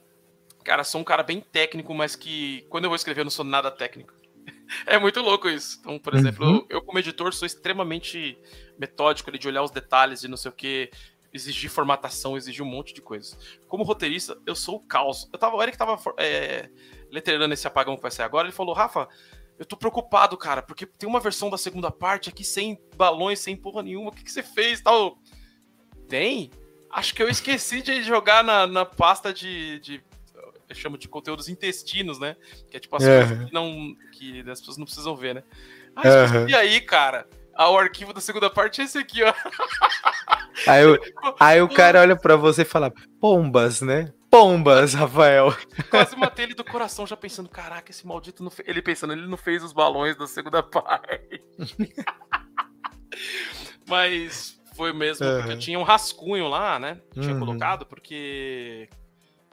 [0.65, 3.45] cara, sou um cara bem técnico, mas que quando eu vou escrever eu não sou
[3.45, 4.15] nada técnico.
[4.87, 5.79] É muito louco isso.
[5.81, 6.57] Então, por exemplo, uhum.
[6.69, 8.39] eu, eu, como editor sou extremamente
[8.79, 10.91] metódico ali, de olhar os detalhes e não sei o que,
[11.33, 13.37] exigir formatação, exigir um monte de coisa.
[13.67, 15.29] Como roteirista, eu sou o caos.
[15.33, 16.71] Eu tava, o Eric tava é,
[17.11, 19.09] letterando esse apagão que vai sair agora, ele falou, Rafa,
[19.59, 23.57] eu tô preocupado, cara, porque tem uma versão da segunda parte aqui sem balões, sem
[23.57, 25.19] porra nenhuma, o que, que você fez tal?
[26.07, 26.51] Tem?
[26.91, 30.03] Acho que eu esqueci de jogar na, na pasta de, de
[30.69, 32.37] eu chamo de conteúdos intestinos, né?
[32.71, 33.27] Que é tipo as uhum.
[33.27, 35.43] coisas que, não, que as pessoas não precisam ver, né?
[35.97, 36.49] Uhum.
[36.49, 37.29] e aí, cara?
[37.55, 39.35] Ah, o arquivo da segunda parte é esse aqui, ó.
[40.67, 40.99] Aí, eu,
[41.41, 44.13] aí o cara olha pra você e fala, pombas, né?
[44.31, 45.53] Pombas, Rafael.
[45.91, 48.69] Quase matei ele do coração já pensando, caraca, esse maldito não fez.
[48.69, 51.43] Ele pensando, ele não fez os balões da segunda parte.
[53.89, 55.39] Mas foi mesmo, uhum.
[55.39, 57.01] porque eu tinha um rascunho lá, né?
[57.15, 57.41] Tinha uhum.
[57.41, 58.89] colocado, porque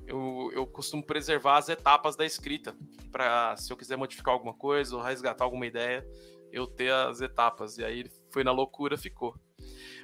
[0.08, 2.76] eu, eu costumo preservar as etapas da escrita,
[3.12, 6.06] para se eu quiser modificar alguma coisa ou resgatar alguma ideia,
[6.52, 7.78] eu ter as etapas.
[7.78, 9.36] E aí foi na loucura, ficou.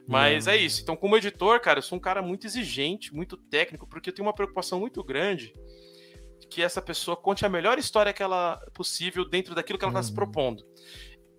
[0.08, 0.82] Mas é isso.
[0.82, 4.28] Então, como editor, cara, eu sou um cara muito exigente, muito técnico, porque eu tenho
[4.28, 5.54] uma preocupação muito grande
[6.50, 10.04] que essa pessoa conte a melhor história que ela possível dentro daquilo que ela está
[10.04, 10.16] se uhum.
[10.16, 10.66] propondo.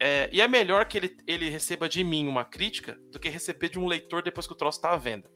[0.01, 3.68] É, e é melhor que ele, ele receba de mim uma crítica do que receber
[3.68, 5.31] de um leitor depois que o troço está à venda.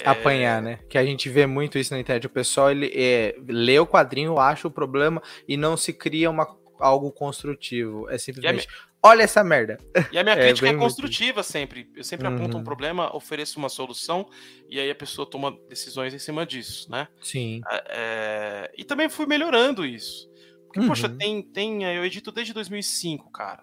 [0.00, 0.08] É...
[0.08, 0.78] Apanhar, né?
[0.88, 2.26] Que a gente vê muito isso na internet.
[2.26, 6.46] O pessoal ele é, lê o quadrinho, acha o problema e não se cria uma,
[6.78, 8.08] algo construtivo.
[8.10, 8.68] É simplesmente.
[9.02, 9.78] Olha essa merda.
[10.12, 11.46] E a minha é, crítica é, construtiva muito.
[11.46, 11.90] sempre.
[11.94, 12.34] Eu sempre uhum.
[12.34, 14.28] aponto um problema, ofereço uma solução
[14.68, 17.06] e aí a pessoa toma decisões em cima disso, né?
[17.22, 17.60] Sim.
[17.70, 20.28] É, é e também fui melhorando isso.
[20.64, 20.88] Porque, uhum.
[20.88, 21.84] poxa, tem, tem.
[21.84, 23.62] Eu edito desde 2005, cara.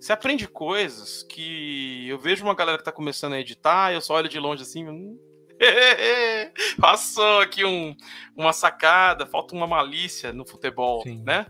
[0.00, 4.14] Você aprende coisas que eu vejo uma galera que tá começando a editar, eu só
[4.14, 5.18] olho de longe assim, hum,
[6.80, 7.96] Passou aqui um,
[8.36, 11.22] uma sacada, falta uma malícia no futebol, Sim.
[11.24, 11.46] né?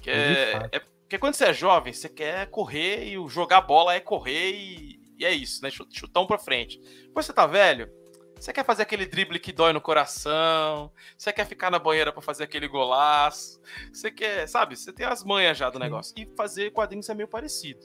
[0.00, 4.00] Que é, é, porque quando você é jovem, você quer correr e jogar bola é
[4.00, 5.70] correr e, e é isso, né?
[5.70, 6.78] Chutão pra frente.
[7.06, 7.90] Depois você tá velho,
[8.38, 12.20] você quer fazer aquele drible que dói no coração, você quer ficar na banheira para
[12.20, 13.60] fazer aquele golaço,
[13.92, 16.14] você quer, sabe, você tem as manhas já do negócio.
[16.16, 17.80] E fazer quadrinhos é meio parecido.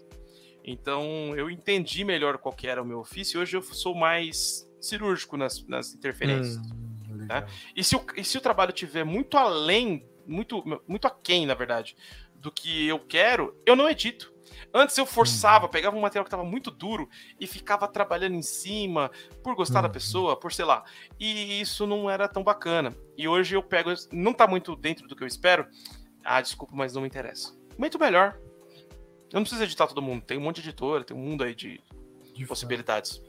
[0.63, 3.39] Então eu entendi melhor qual que era o meu ofício.
[3.41, 6.58] Hoje eu sou mais cirúrgico nas, nas interferências.
[6.58, 7.46] Hum, né?
[7.76, 11.96] e, se o, e se o trabalho tiver muito além, muito, muito aquém, na verdade,
[12.36, 14.34] do que eu quero, eu não edito.
[14.74, 15.72] Antes eu forçava, uhum.
[15.72, 19.10] pegava um material que estava muito duro e ficava trabalhando em cima
[19.44, 19.84] por gostar uhum.
[19.84, 20.84] da pessoa, por sei lá.
[21.20, 22.96] E isso não era tão bacana.
[23.18, 25.68] E hoje eu pego, não está muito dentro do que eu espero.
[26.24, 27.58] Ah, desculpa, mas não me interessa.
[27.78, 28.38] Muito melhor.
[29.32, 31.54] Eu não preciso editar todo mundo, tem um monte de editora, tem um mundo aí
[31.54, 31.82] de,
[32.34, 33.22] de possibilidades.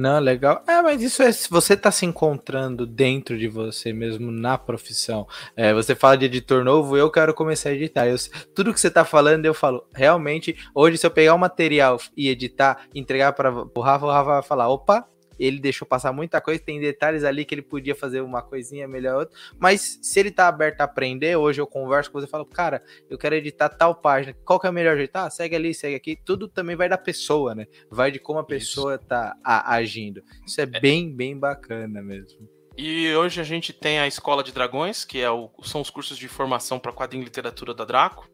[0.00, 0.64] Não, legal.
[0.66, 5.28] É, mas isso é se você tá se encontrando dentro de você mesmo na profissão.
[5.54, 8.06] É, você fala de editor novo, eu quero começar a editar.
[8.06, 8.16] Eu,
[8.54, 12.30] tudo que você tá falando, eu falo, realmente, hoje, se eu pegar o material e
[12.30, 15.06] editar, entregar para o Rafa, o Rafa vai falar: opa,
[15.40, 19.20] ele deixou passar muita coisa, tem detalhes ali que ele podia fazer uma coisinha melhor,
[19.20, 22.44] outra, mas se ele tá aberto a aprender, hoje eu converso com você e falo,
[22.44, 25.16] cara, eu quero editar tal página, qual que é o melhor jeito?
[25.16, 27.66] Ah, segue ali, segue aqui, tudo também vai da pessoa, né?
[27.90, 29.04] Vai de como a pessoa Isso.
[29.06, 30.22] tá a, agindo.
[30.46, 32.48] Isso é, é bem, bem bacana mesmo.
[32.76, 36.16] E hoje a gente tem a Escola de Dragões, que é o, são os cursos
[36.16, 38.28] de formação para quadrinho e literatura da Draco.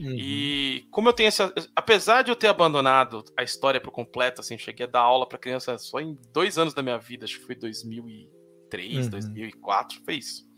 [0.00, 0.14] Uhum.
[0.16, 1.52] E como eu tenho essa.
[1.76, 5.38] Apesar de eu ter abandonado a história por completo, assim, cheguei a dar aula para
[5.38, 9.10] criança só em dois anos da minha vida, acho que foi 2003, uhum.
[9.10, 10.48] 2004, foi isso.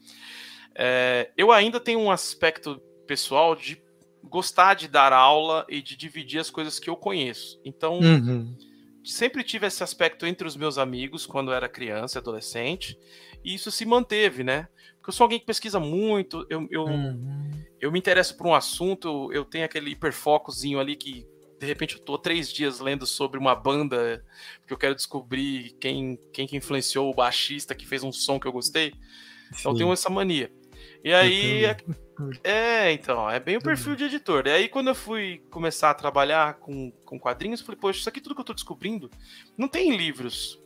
[0.74, 3.82] É, eu ainda tenho um aspecto pessoal de
[4.22, 7.60] gostar de dar aula e de dividir as coisas que eu conheço.
[7.64, 8.56] Então, uhum.
[9.04, 12.96] sempre tive esse aspecto entre os meus amigos quando eu era criança e adolescente,
[13.44, 14.68] e isso se manteve, né?
[15.02, 17.50] Porque eu sou alguém que pesquisa muito, eu, eu, uhum.
[17.80, 21.26] eu me interesso por um assunto, eu tenho aquele hiperfocozinho ali que
[21.58, 24.24] de repente eu tô três dias lendo sobre uma banda,
[24.60, 28.46] porque eu quero descobrir quem, quem que influenciou o baixista que fez um som que
[28.46, 28.94] eu gostei.
[29.58, 30.52] Então eu tenho essa mania.
[31.02, 31.64] E aí.
[31.64, 31.76] É,
[32.44, 34.46] é, então, é bem o perfil de editor.
[34.46, 38.08] E aí, quando eu fui começar a trabalhar com, com quadrinhos, eu falei, poxa, isso
[38.08, 39.10] aqui tudo que eu tô descobrindo
[39.58, 40.62] não tem livros.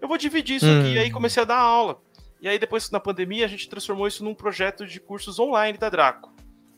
[0.00, 0.92] Eu vou dividir isso aqui.
[0.94, 1.12] E aí hum.
[1.12, 2.02] comecei a dar aula.
[2.40, 5.88] E aí, depois, na pandemia, a gente transformou isso num projeto de cursos online da
[5.88, 6.32] Draco.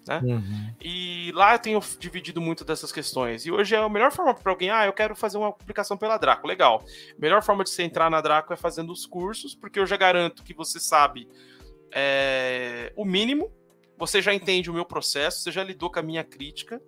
[0.07, 0.21] Né?
[0.25, 0.75] Uhum.
[0.81, 3.45] E lá eu tenho dividido muito dessas questões.
[3.45, 6.17] E hoje é a melhor forma para alguém, ah, eu quero fazer uma publicação pela
[6.17, 6.47] Draco.
[6.47, 6.83] Legal.
[7.17, 9.97] A melhor forma de você entrar na Draco é fazendo os cursos, porque eu já
[9.97, 11.29] garanto que você sabe
[11.93, 13.53] é, o mínimo,
[13.99, 16.81] você já entende o meu processo, você já lidou com a minha crítica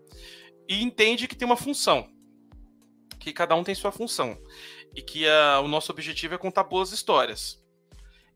[0.69, 2.09] e entende que tem uma função.
[3.19, 4.37] Que cada um tem sua função.
[4.97, 7.62] E que a, o nosso objetivo é contar boas histórias.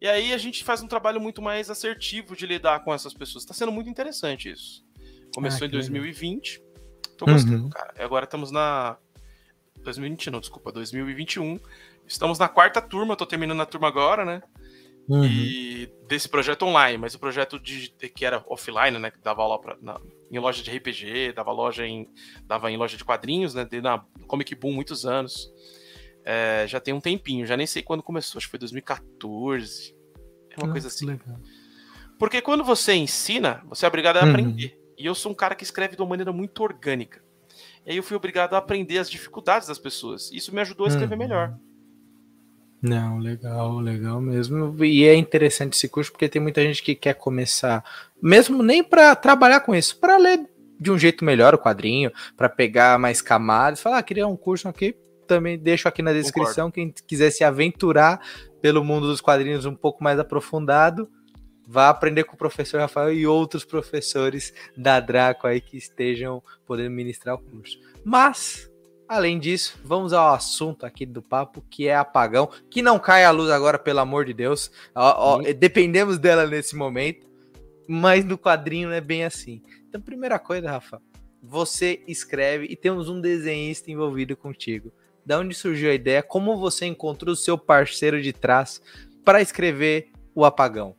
[0.00, 3.44] E aí a gente faz um trabalho muito mais assertivo de lidar com essas pessoas.
[3.44, 4.84] Está sendo muito interessante isso.
[5.34, 6.62] Começou ah, em 2020.
[7.16, 7.70] Tô gostando, uhum.
[7.70, 7.94] cara.
[7.98, 8.96] Agora estamos na.
[9.82, 11.58] 2020, não, desculpa, 2021.
[12.06, 14.42] Estamos na quarta turma, tô terminando a turma agora, né?
[15.08, 15.24] Uhum.
[15.24, 19.10] E desse projeto online, mas o projeto de, que era offline, né?
[19.10, 22.08] Que dava aula pra, na, em loja de RPG, dava loja em.
[22.44, 23.66] dava em loja de quadrinhos, né?
[23.82, 25.48] Na Comic Boom muitos anos.
[26.28, 29.94] É, já tem um tempinho, já nem sei quando começou, acho que foi 2014.
[30.50, 31.06] É uma coisa assim.
[31.06, 31.38] Legal.
[32.18, 34.30] Porque quando você ensina, você é obrigado a uhum.
[34.30, 34.76] aprender.
[34.98, 37.22] E eu sou um cara que escreve de uma maneira muito orgânica.
[37.86, 40.32] E aí eu fui obrigado a aprender as dificuldades das pessoas.
[40.32, 41.20] Isso me ajudou a escrever uhum.
[41.20, 41.56] melhor.
[42.82, 44.84] Não, legal, legal mesmo.
[44.84, 47.84] E é interessante esse curso porque tem muita gente que quer começar,
[48.20, 52.48] mesmo nem para trabalhar com isso, para ler de um jeito melhor o quadrinho, para
[52.48, 54.94] pegar mais camadas, falar, ah, queria um curso aqui,
[55.26, 56.70] também deixo aqui na descrição.
[56.70, 56.94] Concordo.
[56.94, 58.20] Quem quiser se aventurar
[58.60, 61.08] pelo mundo dos quadrinhos um pouco mais aprofundado,
[61.66, 66.90] vá aprender com o professor Rafael e outros professores da Draco aí que estejam podendo
[66.90, 67.78] ministrar o curso.
[68.04, 68.70] Mas,
[69.08, 72.48] além disso, vamos ao assunto aqui do papo, que é apagão.
[72.70, 74.70] Que não cai a luz agora, pelo amor de Deus.
[74.94, 77.26] Ó, ó, dependemos dela nesse momento,
[77.88, 79.62] mas no quadrinho não é bem assim.
[79.88, 81.00] Então, primeira coisa, Rafa,
[81.42, 84.92] você escreve e temos um desenhista envolvido contigo
[85.26, 88.80] da onde surgiu a ideia, como você encontrou o seu parceiro de trás
[89.24, 90.94] para escrever o apagão.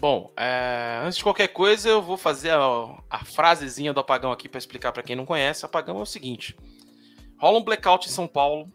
[0.00, 4.48] Bom, é, antes de qualquer coisa, eu vou fazer a, a frasezinha do apagão aqui
[4.48, 5.64] para explicar para quem não conhece.
[5.64, 6.56] Apagão é o seguinte:
[7.38, 8.72] rola um blackout em São Paulo,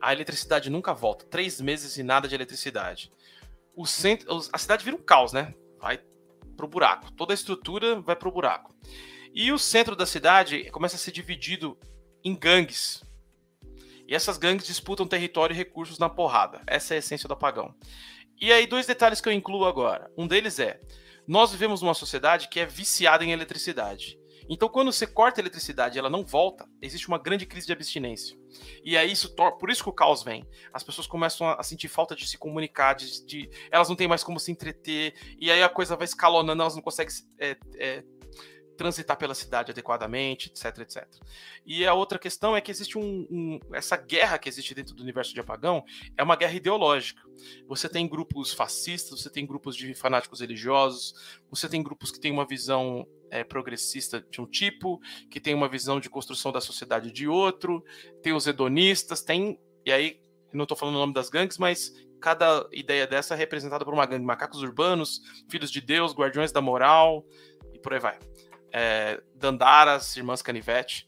[0.00, 3.12] a eletricidade nunca volta, três meses e nada de eletricidade.
[3.76, 5.54] O centro, a cidade vira um caos, né?
[5.78, 6.00] Vai
[6.56, 8.74] pro buraco, toda a estrutura vai pro buraco.
[9.32, 11.76] E o centro da cidade começa a ser dividido
[12.24, 13.04] em gangues,
[14.14, 16.62] e essas gangues disputam território e recursos na porrada.
[16.68, 17.74] Essa é a essência do apagão.
[18.40, 20.08] E aí, dois detalhes que eu incluo agora.
[20.16, 20.80] Um deles é:
[21.26, 24.16] nós vivemos numa sociedade que é viciada em eletricidade.
[24.48, 27.72] Então, quando você corta a eletricidade e ela não volta, existe uma grande crise de
[27.72, 28.38] abstinência.
[28.84, 30.46] E aí, isso por isso que o caos vem.
[30.72, 34.22] As pessoas começam a sentir falta de se comunicar, de, de elas não têm mais
[34.22, 38.04] como se entreter, e aí a coisa vai escalonando, elas não conseguem é, é,
[38.76, 41.06] transitar pela cidade adequadamente, etc, etc.
[41.64, 45.02] E a outra questão é que existe um, um, essa guerra que existe dentro do
[45.02, 45.84] universo de apagão
[46.16, 47.22] é uma guerra ideológica.
[47.66, 51.14] Você tem grupos fascistas, você tem grupos de fanáticos religiosos,
[51.50, 55.00] você tem grupos que têm uma visão é, progressista de um tipo,
[55.30, 57.84] que tem uma visão de construção da sociedade de outro,
[58.22, 60.20] tem os hedonistas, tem e aí
[60.52, 64.06] não estou falando o nome das gangues, mas cada ideia dessa é representada por uma
[64.06, 65.20] gangue, macacos urbanos,
[65.50, 67.24] filhos de Deus, guardiões da moral
[67.74, 68.18] e por aí vai.
[68.74, 71.06] É, Dandaras, Irmãs Canivete.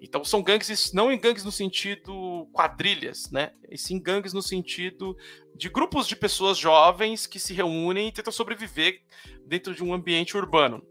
[0.00, 3.50] Então são gangues, não em gangues no sentido quadrilhas, né?
[3.68, 5.16] E sim gangues no sentido
[5.56, 9.02] de grupos de pessoas jovens que se reúnem e tentam sobreviver
[9.44, 10.86] dentro de um ambiente urbano.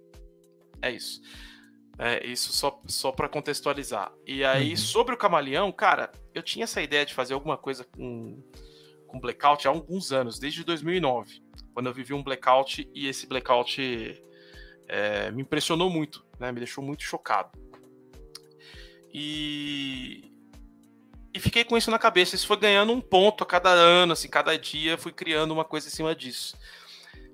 [0.82, 1.22] É isso.
[1.98, 4.12] É isso só, só para contextualizar.
[4.26, 4.78] E aí, uhum.
[4.78, 8.44] sobre o camaleão, cara, eu tinha essa ideia de fazer alguma coisa com,
[9.08, 11.42] com blackout há alguns anos, desde 2009,
[11.74, 13.82] quando eu vivi um blackout e esse blackout
[14.88, 16.52] é, me impressionou muito, né?
[16.52, 17.52] Me deixou muito chocado.
[19.14, 20.32] E,
[21.34, 22.36] e fiquei com isso na cabeça.
[22.36, 25.88] Isso foi ganhando um ponto a cada ano, assim, cada dia fui criando uma coisa
[25.88, 26.58] em cima disso.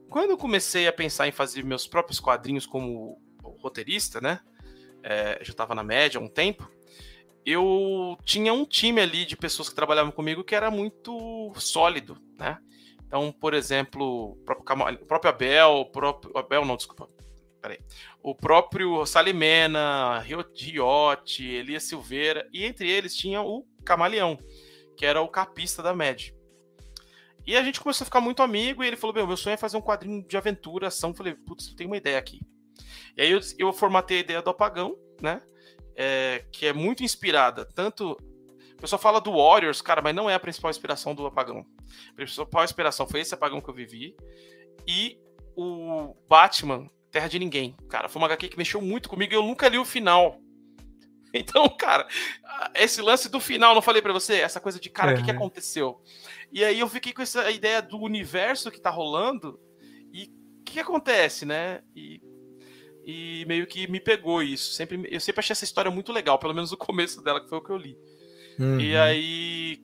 [0.09, 3.21] Quando eu comecei a pensar em fazer meus próprios quadrinhos como
[3.59, 4.39] roteirista, né?
[5.01, 6.69] É, já estava na média há um tempo.
[7.45, 12.57] Eu tinha um time ali de pessoas que trabalhavam comigo que era muito sólido, né?
[13.05, 17.07] Então, por exemplo, o próprio, o próprio Abel, o próprio Abel não, desculpa,
[17.63, 17.79] peraí,
[18.21, 24.37] o próprio Salimena, Riotti, Elias Silveira, e entre eles tinha o Camaleão,
[24.97, 26.35] que era o capista da MED.
[27.47, 29.57] E a gente começou a ficar muito amigo, e ele falou: Meu, meu sonho é
[29.57, 31.11] fazer um quadrinho de aventura, ação.
[31.11, 32.41] Eu falei: Putz, tenho uma ideia aqui.
[33.15, 35.41] E aí eu, eu formatei a ideia do apagão, né?
[35.95, 38.17] É, que é muito inspirada, tanto.
[38.73, 41.65] O pessoal fala do Warriors, cara, mas não é a principal inspiração do apagão.
[42.11, 44.15] A principal inspiração foi esse apagão que eu vivi.
[44.85, 45.17] E
[45.55, 47.75] o Batman, Terra de Ninguém.
[47.87, 50.41] Cara, foi uma HQ que mexeu muito comigo e eu nunca li o final.
[51.35, 52.07] Então, cara,
[52.75, 54.35] esse lance do final, não falei para você?
[54.35, 55.99] Essa coisa de, cara, o que, que aconteceu?
[56.51, 59.59] E aí eu fiquei com essa ideia do universo que tá rolando
[60.13, 60.25] e
[60.59, 61.81] o que, que acontece, né?
[61.95, 62.21] E
[63.03, 64.73] e meio que me pegou isso.
[64.73, 67.57] Sempre, eu sempre achei essa história muito legal, pelo menos o começo dela, que foi
[67.57, 67.97] o que eu li.
[68.59, 68.79] Uhum.
[68.79, 69.79] E aí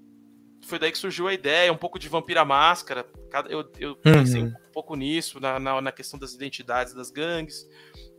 [0.70, 3.06] foi daí que surgiu a ideia, um pouco de Vampira Máscara.
[3.50, 4.48] Eu, eu pensei uhum.
[4.48, 7.68] um pouco nisso, na, na, na, questão das identidades das gangues.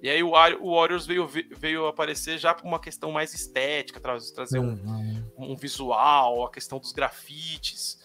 [0.02, 4.58] E aí o, o Warriors veio, veio aparecer já por uma questão mais estética, trazer
[4.58, 5.24] um, uhum.
[5.38, 8.00] um visual, a questão dos grafites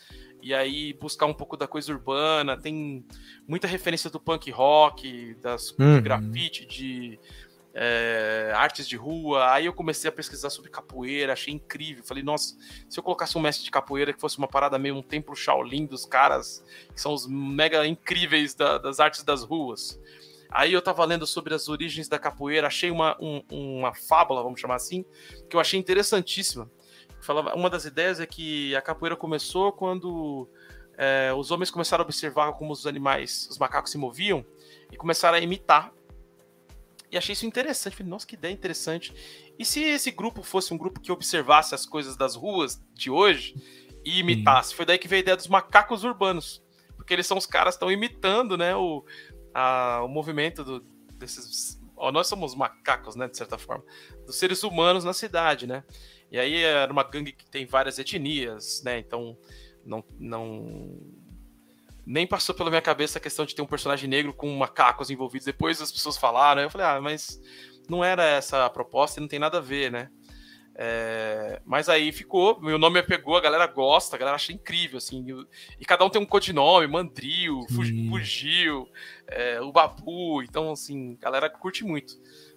[0.46, 2.56] e aí buscar um pouco da coisa urbana.
[2.56, 3.04] Tem
[3.48, 6.00] muita referência do punk rock, das uhum.
[6.00, 7.20] grafite, de
[7.76, 9.52] é, artes de rua.
[9.52, 12.04] Aí eu comecei a pesquisar sobre capoeira, achei incrível.
[12.04, 12.56] Falei, nossa,
[12.90, 15.86] se eu colocasse um mestre de capoeira que fosse uma parada meio um templo Shaolin
[15.86, 16.64] dos caras,
[16.94, 20.00] que são os mega incríveis da, das artes das ruas.
[20.50, 24.62] Aí eu tava lendo sobre as origens da capoeira, achei uma, um, uma fábula, vamos
[24.62, 25.04] chamar assim,
[25.50, 26.72] que eu achei interessantíssima
[27.26, 30.48] falava, uma das ideias é que a capoeira começou quando
[30.98, 34.46] é, os homens começaram a observar como os animais, os macacos se moviam
[34.92, 35.92] e começaram a imitar.
[37.16, 37.96] E achei isso interessante.
[37.96, 39.14] Falei, nossa, que ideia interessante.
[39.58, 43.56] E se esse grupo fosse um grupo que observasse as coisas das ruas de hoje
[44.04, 44.76] e imitasse?
[44.76, 46.62] Foi daí que veio a ideia dos macacos urbanos.
[46.98, 49.06] Porque eles são os caras que estão imitando né, o,
[49.54, 50.82] a, o movimento do,
[51.14, 51.82] desses.
[51.96, 53.86] Ó, nós somos macacos, né, de certa forma,
[54.26, 55.86] dos seres humanos na cidade, né?
[56.30, 59.00] E aí era uma gangue que tem várias etnias, né?
[59.00, 59.38] Então
[59.86, 61.00] não, não
[62.06, 65.46] nem passou pela minha cabeça a questão de ter um personagem negro com macacos envolvidos.
[65.46, 67.42] Depois as pessoas falaram, eu falei, ah, mas
[67.90, 70.10] não era essa a proposta e não tem nada a ver, né?
[70.78, 75.26] É, mas aí ficou, meu nome pegou, a galera gosta, a galera acha incrível, assim.
[75.26, 77.66] E, e cada um tem um codinome, Mandril,
[78.10, 78.88] Fugil,
[79.26, 82.14] é, o Babu, então, assim, a galera curte muito,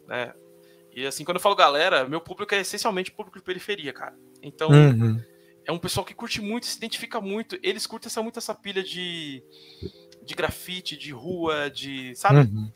[0.07, 0.35] né?
[0.93, 4.17] E assim, quando eu falo galera, meu público é essencialmente público de periferia, cara.
[4.43, 5.23] Então, uhum.
[5.69, 7.59] É um pessoal que curte muito, se identifica muito.
[7.63, 9.45] Eles curtem essa, muito essa pilha de,
[10.25, 12.17] de grafite, de rua, de.
[12.17, 12.39] Sabe?
[12.39, 12.73] Uhum.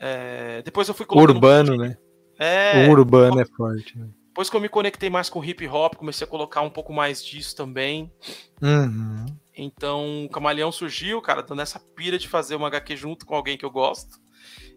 [0.00, 1.96] É, depois eu fui Urbano, né?
[2.36, 2.88] É.
[2.88, 3.96] O urbano é forte.
[3.96, 4.08] Né?
[4.26, 7.24] Depois que eu me conectei mais com hip hop, comecei a colocar um pouco mais
[7.24, 8.12] disso também.
[8.60, 9.26] Uhum.
[9.56, 13.56] Então, o Camaleão surgiu, cara, dando essa pira de fazer uma HQ junto com alguém
[13.56, 14.18] que eu gosto.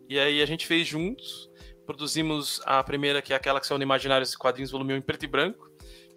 [0.08, 1.49] E aí a gente fez juntos.
[1.88, 5.24] Produzimos a primeira, que é aquela que saiu no Imaginários Quadrinhos Volume 1 em preto
[5.24, 5.68] e branco,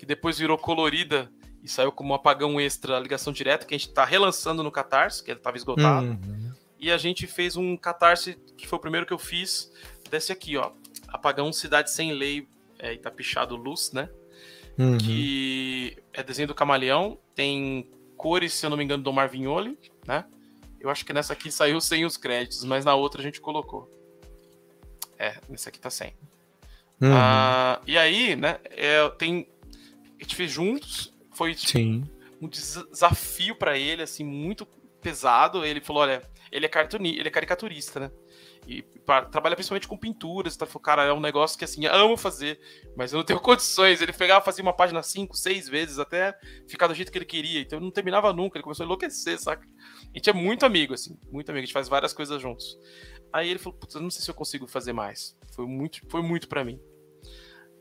[0.00, 1.30] que depois virou colorida
[1.62, 5.22] e saiu como um apagão extra, ligação direta, que a gente está relançando no Catarse,
[5.22, 6.06] que ele estava esgotado.
[6.06, 6.54] Uhum.
[6.78, 9.70] E a gente fez um Catarse, que foi o primeiro que eu fiz,
[10.10, 10.70] desse aqui, ó.
[11.06, 12.48] Apagão Cidade Sem Lei,
[12.78, 14.08] é, Itapichado Luz, né?
[14.78, 14.96] Uhum.
[14.96, 17.86] Que é desenho do camaleão, tem
[18.16, 20.24] cores, se eu não me engano, do Marvignoli, né?
[20.80, 23.86] Eu acho que nessa aqui saiu sem os créditos, mas na outra a gente colocou.
[25.18, 26.14] É, nesse aqui tá sem.
[27.02, 27.12] Uhum.
[27.12, 29.46] Ah, e aí, né, é, tem.
[30.20, 32.04] A gente fez juntos, foi Sim.
[32.40, 34.66] um desafio para ele, assim, muito
[35.00, 35.64] pesado.
[35.64, 38.10] Ele falou: olha, ele é, cartuni, ele é caricaturista, né?
[38.66, 40.54] E pra, trabalha principalmente com pinturas.
[40.54, 42.60] Então, falou, cara, é um negócio que assim, amo fazer,
[42.94, 44.02] mas eu não tenho condições.
[44.02, 47.60] Ele pegava, fazia uma página cinco, seis vezes até ficar do jeito que ele queria.
[47.60, 48.58] Então não terminava nunca.
[48.58, 49.66] Ele começou a enlouquecer, saca?
[50.02, 51.62] A gente é muito amigo, assim, muito amigo.
[51.62, 52.78] A gente faz várias coisas juntos.
[53.32, 55.36] Aí ele falou, putz, eu não sei se eu consigo fazer mais.
[55.54, 56.78] Foi muito, foi muito para mim.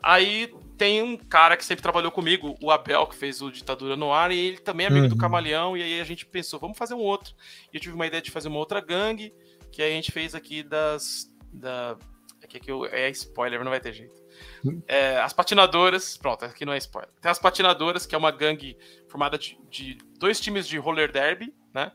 [0.02, 4.14] Aí tem um cara que sempre trabalhou comigo, o Abel, que fez o Ditadura no
[4.14, 5.10] Ar, e ele também é amigo uhum.
[5.10, 7.34] do Camaleão, e aí a gente pensou, vamos fazer um outro.
[7.72, 9.34] E eu tive uma ideia de fazer uma outra gangue,
[9.72, 11.30] que a gente fez aqui das.
[11.52, 11.98] Da,
[12.44, 14.22] aqui, aqui é spoiler, não vai ter jeito.
[14.66, 14.82] Hum.
[14.88, 17.12] É, as patinadoras, pronto, aqui não é spoiler.
[17.22, 18.78] Tem as patinadoras, que é uma gangue
[19.08, 21.92] formada de, de dois times de roller derby, né?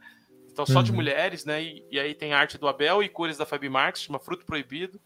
[0.50, 0.84] Então só uhum.
[0.84, 1.62] de mulheres, né?
[1.62, 5.00] E, e, aí tem arte do Abel e cores da Fabi Marques, chama Fruto Proibido,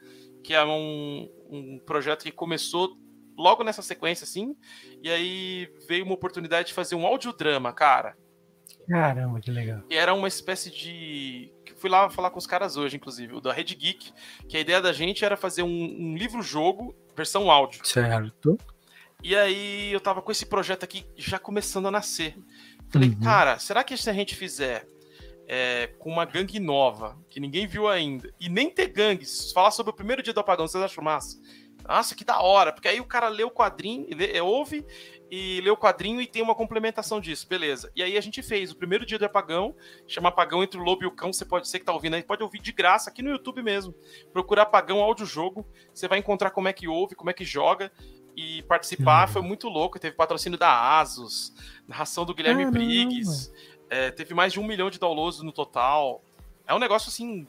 [0.49, 2.97] que é um, um projeto que começou
[3.37, 4.57] logo nessa sequência, assim,
[5.03, 8.17] e aí veio uma oportunidade de fazer um audiodrama, cara.
[8.89, 9.83] Caramba, que legal.
[9.91, 11.53] E era uma espécie de.
[11.77, 14.11] Fui lá falar com os caras hoje, inclusive, o da Red Geek,
[14.49, 17.87] que a ideia da gente era fazer um, um livro-jogo, versão áudio.
[17.87, 18.57] Certo.
[19.23, 22.39] E aí eu tava com esse projeto aqui já começando a nascer.
[22.89, 23.21] Falei, uhum.
[23.21, 24.89] cara, será que se a gente fizer
[25.49, 29.91] é, com uma gangue nova, que ninguém viu ainda, e nem ter gangues, falar sobre
[29.91, 31.41] o primeiro dia do apagão, vocês acham massa?
[31.89, 34.85] Nossa, que da hora, porque aí o cara lê o quadrinho, lê, é, ouve
[35.31, 37.91] e lê o quadrinho e tem uma complementação disso, beleza.
[37.97, 39.75] E aí a gente fez o primeiro dia do apagão,
[40.07, 42.23] chama Apagão entre o Lobo e o Cão, você pode ser que tá ouvindo aí,
[42.23, 43.95] pode ouvir de graça aqui no YouTube mesmo.
[44.35, 47.91] Procura Apagão Áudio Jogo, você vai encontrar como é que ouve, como é que joga,
[48.37, 49.33] e participar uhum.
[49.33, 49.99] foi muito louco.
[49.99, 51.55] Teve patrocínio da Asus,
[51.87, 52.79] narração do Guilherme Caramba.
[52.79, 53.51] Briggs,
[53.91, 56.23] é, teve mais de um milhão de downloads no total.
[56.67, 57.47] É um negócio assim.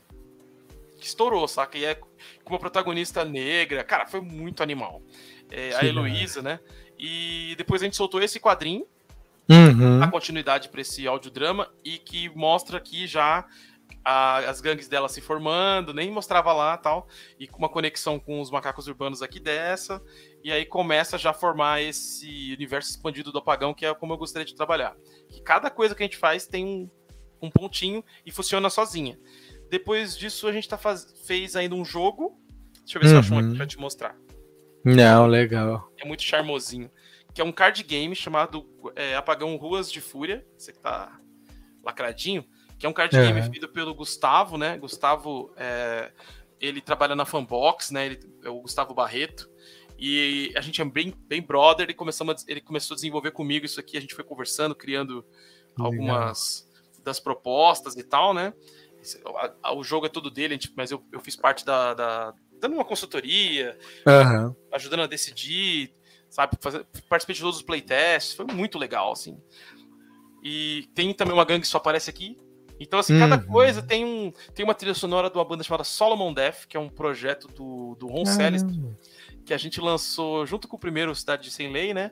[0.99, 1.77] que estourou, saca?
[1.77, 3.83] E é com uma protagonista negra.
[3.83, 5.01] Cara, foi muito animal.
[5.51, 6.59] É, a Heloísa, né?
[6.97, 8.85] E depois a gente soltou esse quadrinho.
[9.49, 10.03] Uhum.
[10.03, 13.47] A continuidade para esse audiodrama e que mostra aqui já
[14.05, 17.07] a, as gangues dela se formando, nem mostrava lá tal,
[17.39, 20.01] e com uma conexão com os macacos urbanos aqui dessa,
[20.43, 24.17] e aí começa já a formar esse universo expandido do apagão, que é como eu
[24.17, 24.95] gostaria de trabalhar
[25.29, 26.89] que cada coisa que a gente faz tem um,
[27.41, 29.17] um pontinho e funciona sozinha.
[29.69, 31.13] Depois disso, a gente tá faz...
[31.25, 32.37] fez ainda um jogo.
[32.79, 33.09] Deixa eu ver uhum.
[33.09, 34.15] se eu acho um aqui pra te mostrar.
[34.83, 35.91] Não, legal.
[35.97, 36.89] É muito charmosinho.
[37.33, 40.45] Que é um card game chamado é, Apagão Ruas de Fúria.
[40.57, 41.19] Esse aqui tá
[41.83, 42.43] lacradinho.
[42.79, 44.77] Que é um card game feito pelo Gustavo, né?
[44.77, 46.11] Gustavo, é,
[46.59, 48.07] ele trabalha na Fanbox, né?
[48.07, 49.48] Ele, é o Gustavo Barreto.
[49.99, 53.65] E a gente é bem, bem brother, e começamos a, ele começou a desenvolver comigo
[53.65, 55.25] isso aqui, a gente foi conversando, criando
[55.77, 55.91] Legal.
[55.91, 56.65] algumas
[57.03, 58.53] das propostas e tal, né?
[59.75, 63.77] O jogo é todo dele, mas eu, eu fiz parte da, da dando uma consultoria,
[64.05, 64.55] uhum.
[64.71, 65.93] ajudando a decidir,
[66.29, 66.57] sabe?
[66.59, 69.37] Fazer, participei de todos os playtests, foi muito legal, assim.
[70.43, 72.37] E tem também uma gangue que só aparece aqui.
[72.79, 73.19] Então, assim, uhum.
[73.19, 76.77] cada coisa tem, um, tem uma trilha sonora de uma banda chamada Solomon Death, que
[76.77, 78.63] é um projeto do, do Ron Celis,
[79.49, 82.11] que a gente lançou junto com o primeiro Cidade de Sem Lei, né?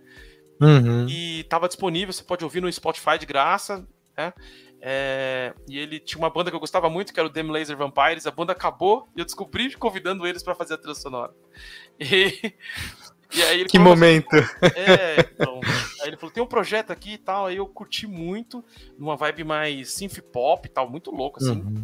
[0.60, 1.08] Uhum.
[1.08, 4.34] E estava disponível, você pode ouvir no Spotify de graça, né?
[4.82, 7.78] É, e ele tinha uma banda que eu gostava muito, que era o Dem Laser
[7.78, 8.26] Vampires.
[8.26, 11.32] A banda acabou e eu descobri convidando eles para fazer a trilha sonora.
[12.00, 12.54] E,
[13.36, 14.36] e aí que momento!
[14.76, 15.60] é, então,
[16.02, 17.46] aí ele falou: tem um projeto aqui e tal.
[17.46, 18.66] Aí eu curti muito,
[18.98, 21.62] numa vibe mais synth pop e tal, muito louco assim.
[21.62, 21.84] Uhum.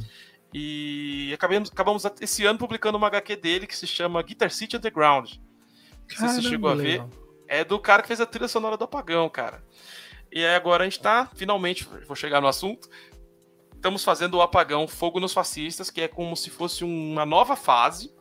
[0.54, 5.32] E acabamos, acabamos esse ano publicando uma HQ dele que se chama Guitar City Underground.
[5.32, 7.04] Não sei se você chegou a ver.
[7.48, 9.64] É do cara que fez a trilha sonora do Apagão, cara.
[10.32, 12.88] E aí agora a gente tá, finalmente, vou chegar no assunto.
[13.76, 18.14] Estamos fazendo o Apagão Fogo nos Fascistas, que é como se fosse uma nova fase.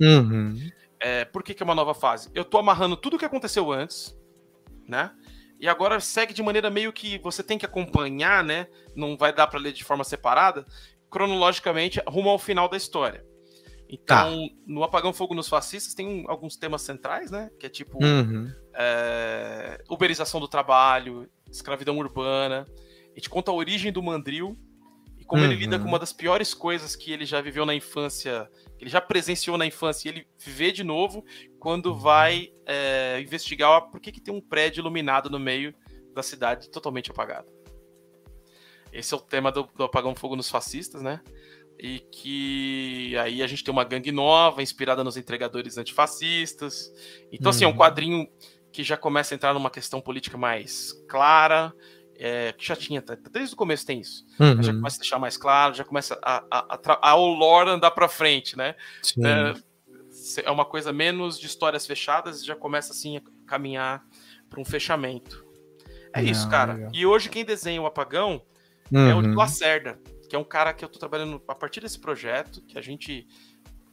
[0.00, 0.70] Uhum.
[1.00, 2.30] É, por que, que é uma nova fase?
[2.34, 4.16] Eu tô amarrando tudo o que aconteceu antes,
[4.86, 5.10] né?
[5.60, 8.68] E agora segue de maneira meio que você tem que acompanhar, né?
[8.94, 10.64] Não vai dar para ler de forma separada
[11.10, 13.24] cronologicamente rumo ao final da história.
[13.88, 14.54] Então, tá.
[14.66, 17.50] no Apagão Fogo nos Fascistas tem um, alguns temas centrais, né?
[17.58, 18.52] Que é tipo uhum.
[18.74, 22.66] é, uberização do trabalho, escravidão urbana.
[23.10, 24.58] A gente conta a origem do mandril
[25.16, 25.50] e como uhum.
[25.50, 28.90] ele lida com uma das piores coisas que ele já viveu na infância, que ele
[28.90, 31.24] já presenciou na infância e ele vê de novo
[31.58, 31.98] quando uhum.
[31.98, 35.74] vai é, investigar por que, que tem um prédio iluminado no meio
[36.14, 37.48] da cidade totalmente apagado.
[38.92, 41.20] Esse é o tema do, do Apagão Fogo nos Fascistas, né?
[41.78, 46.92] E que aí a gente tem uma gangue nova, inspirada nos entregadores antifascistas.
[47.30, 47.50] Então, uhum.
[47.50, 47.76] assim, é um uhum.
[47.76, 48.28] quadrinho
[48.72, 51.72] que já começa a entrar numa questão política mais clara,
[52.16, 54.26] é, que já tinha, desde o começo tem isso.
[54.40, 54.62] Uhum.
[54.62, 57.92] Já começa a deixar mais claro, já começa a, a, a, a o lore andar
[57.92, 58.74] para frente, né?
[59.24, 59.54] É,
[60.44, 64.04] é, uma coisa menos de histórias fechadas, já começa assim a caminhar
[64.50, 65.46] para um fechamento.
[66.12, 66.72] É isso, cara.
[66.72, 66.90] Legal.
[66.92, 68.42] E hoje quem desenha o apagão
[68.92, 69.08] uhum.
[69.08, 72.62] é o Lacerda, que é um cara que eu tô trabalhando a partir desse projeto,
[72.62, 73.26] que a gente.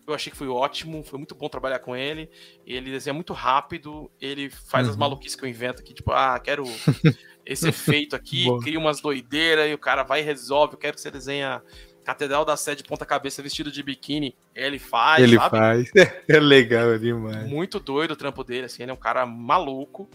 [0.08, 2.30] Eu achei que foi ótimo, foi muito bom trabalhar com ele.
[2.66, 4.92] Ele desenha muito rápido, ele faz uhum.
[4.92, 6.64] as maluquices que eu invento aqui, tipo, ah, quero
[7.44, 10.76] esse efeito aqui, cria umas doideiras e o cara vai e resolve.
[10.76, 11.62] Eu quero que você desenha
[12.06, 15.58] Catedral da Sé de ponta cabeça vestido de biquíni, ele faz, Ele sabe?
[15.58, 15.92] faz.
[16.30, 17.50] É legal demais.
[17.50, 20.08] Muito doido o trampo dele, assim, ele é um cara maluco,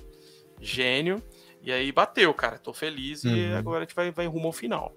[0.60, 1.20] gênio.
[1.62, 2.58] E aí bateu, cara.
[2.58, 3.36] Tô feliz uhum.
[3.36, 4.94] e agora a gente vai, vai rumo ao final.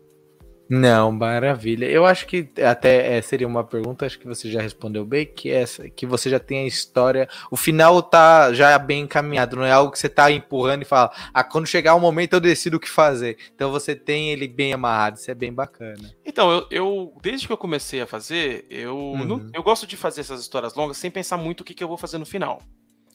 [0.69, 1.85] Não, maravilha.
[1.85, 5.51] Eu acho que até é, seria uma pergunta, acho que você já respondeu bem, que
[5.51, 9.65] é essa, que você já tem a história, o final tá já bem encaminhado, não
[9.65, 12.77] é algo que você tá empurrando e fala, ah, quando chegar o momento eu decido
[12.77, 13.37] o que fazer.
[13.53, 16.11] Então você tem ele bem amarrado, isso é bem bacana.
[16.25, 19.25] Então, eu, eu desde que eu comecei a fazer, eu, uhum.
[19.25, 21.87] não, eu gosto de fazer essas histórias longas sem pensar muito o que, que eu
[21.87, 22.61] vou fazer no final.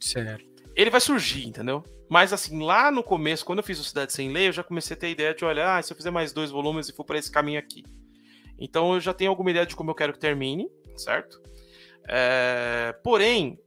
[0.01, 0.58] Certo.
[0.75, 1.83] Ele vai surgir, entendeu?
[2.09, 4.97] Mas assim, lá no começo, quando eu fiz o Cidade Sem Lei, eu já comecei
[4.97, 7.05] a ter a ideia de olhar, ah, se eu fizer mais dois volumes e for
[7.05, 7.85] para esse caminho aqui.
[8.59, 11.41] Então eu já tenho alguma ideia de como eu quero que termine, certo?
[12.09, 12.95] É...
[13.05, 13.59] Porém,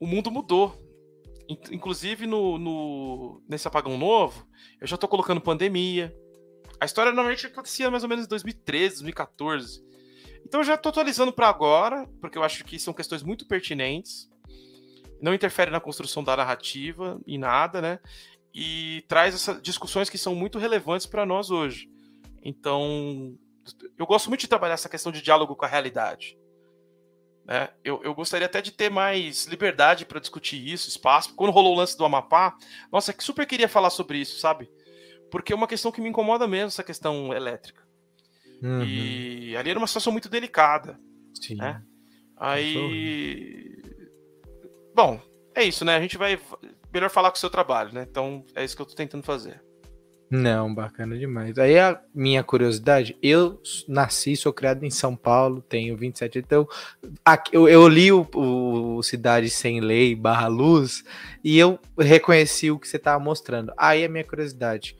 [0.00, 0.74] o mundo mudou.
[1.70, 4.46] Inclusive no, no, nesse apagão novo,
[4.80, 6.14] eu já tô colocando pandemia.
[6.80, 9.82] A história normalmente acontecia mais ou menos em 2013, 2014.
[10.44, 14.27] Então eu já tô atualizando para agora, porque eu acho que são questões muito pertinentes
[15.20, 18.00] não interfere na construção da narrativa e nada, né?
[18.54, 21.90] E traz essas discussões que são muito relevantes para nós hoje.
[22.42, 23.36] Então,
[23.96, 26.38] eu gosto muito de trabalhar essa questão de diálogo com a realidade.
[27.44, 27.68] Né?
[27.82, 31.34] Eu, eu gostaria até de ter mais liberdade para discutir isso, espaço.
[31.34, 32.56] Quando rolou o lance do Amapá,
[32.92, 34.70] nossa, que super queria falar sobre isso, sabe?
[35.30, 37.86] Porque é uma questão que me incomoda mesmo, essa questão elétrica.
[38.62, 38.84] Uhum.
[38.84, 40.98] E ali era uma situação muito delicada.
[41.34, 41.56] Sim.
[41.56, 41.82] Né?
[42.36, 43.77] Aí
[44.98, 45.20] Bom,
[45.54, 45.94] é isso, né?
[45.94, 46.40] A gente vai.
[46.92, 48.04] Melhor falar com o seu trabalho, né?
[48.10, 49.62] Então é isso que eu tô tentando fazer.
[50.28, 51.56] Não, bacana demais.
[51.56, 56.66] Aí a minha curiosidade, eu nasci, sou criado em São Paulo, tenho 27, então
[57.24, 61.04] aqui, eu, eu, li o, o, Cidade Sem Lei barra Luz
[61.44, 63.72] e eu reconheci o que você estava mostrando.
[63.78, 64.96] Aí a minha curiosidade,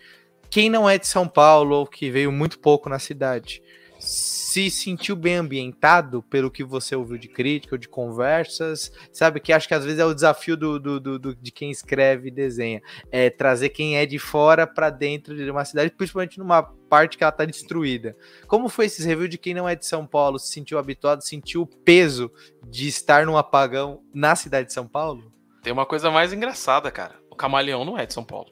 [0.48, 3.60] quem não é de São Paulo ou que veio muito pouco na cidade,
[3.98, 9.40] se sentiu bem ambientado pelo que você ouviu de crítica ou de conversas, sabe?
[9.40, 12.28] Que acho que às vezes é o desafio do, do, do, do de quem escreve
[12.28, 12.80] e desenha,
[13.10, 17.24] é trazer quem é de fora para dentro de uma cidade, principalmente numa parte que
[17.24, 18.16] ela tá destruída.
[18.46, 20.38] Como foi esse review de quem não é de São Paulo?
[20.38, 22.32] Se sentiu habituado, sentiu o peso
[22.66, 25.32] de estar num apagão na cidade de São Paulo?
[25.62, 27.16] Tem uma coisa mais engraçada, cara.
[27.30, 28.50] O Camaleão não é de São Paulo.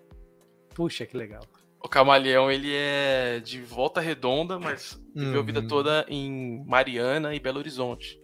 [0.74, 1.42] Puxa, que legal.
[1.86, 5.38] O Camaleão, ele é de volta redonda, mas viveu uhum.
[5.38, 5.68] a vida uhum.
[5.68, 8.20] toda em Mariana e Belo Horizonte.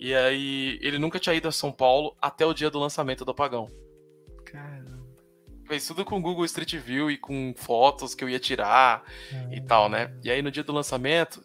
[0.00, 3.30] E aí, ele nunca tinha ido a São Paulo até o dia do lançamento do
[3.30, 3.68] Apagão.
[4.44, 5.00] Caramba.
[5.64, 9.04] Fez tudo com Google Street View e com fotos que eu ia tirar
[9.52, 10.12] e tal, né?
[10.24, 11.40] E aí, no dia do lançamento,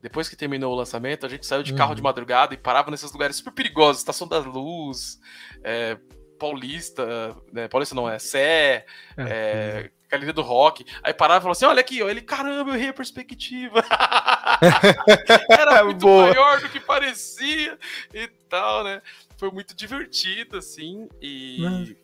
[0.00, 1.96] depois que terminou o lançamento, a gente saiu de carro uhum.
[1.96, 5.18] de madrugada e parava nesses lugares super perigosos, Estação da Luz,
[5.64, 5.98] é,
[6.38, 7.68] Paulista, né?
[7.68, 10.84] Paulista não é, Sé, é, é, Galeria do Rock.
[11.02, 13.84] Aí parava e falava assim: olha aqui, ó, ele, caramba, eu errei a perspectiva.
[15.50, 16.28] Era muito Boa.
[16.28, 17.78] maior do que parecia
[18.14, 19.02] e tal, né?
[19.36, 21.08] Foi muito divertido, assim.
[21.20, 21.96] E.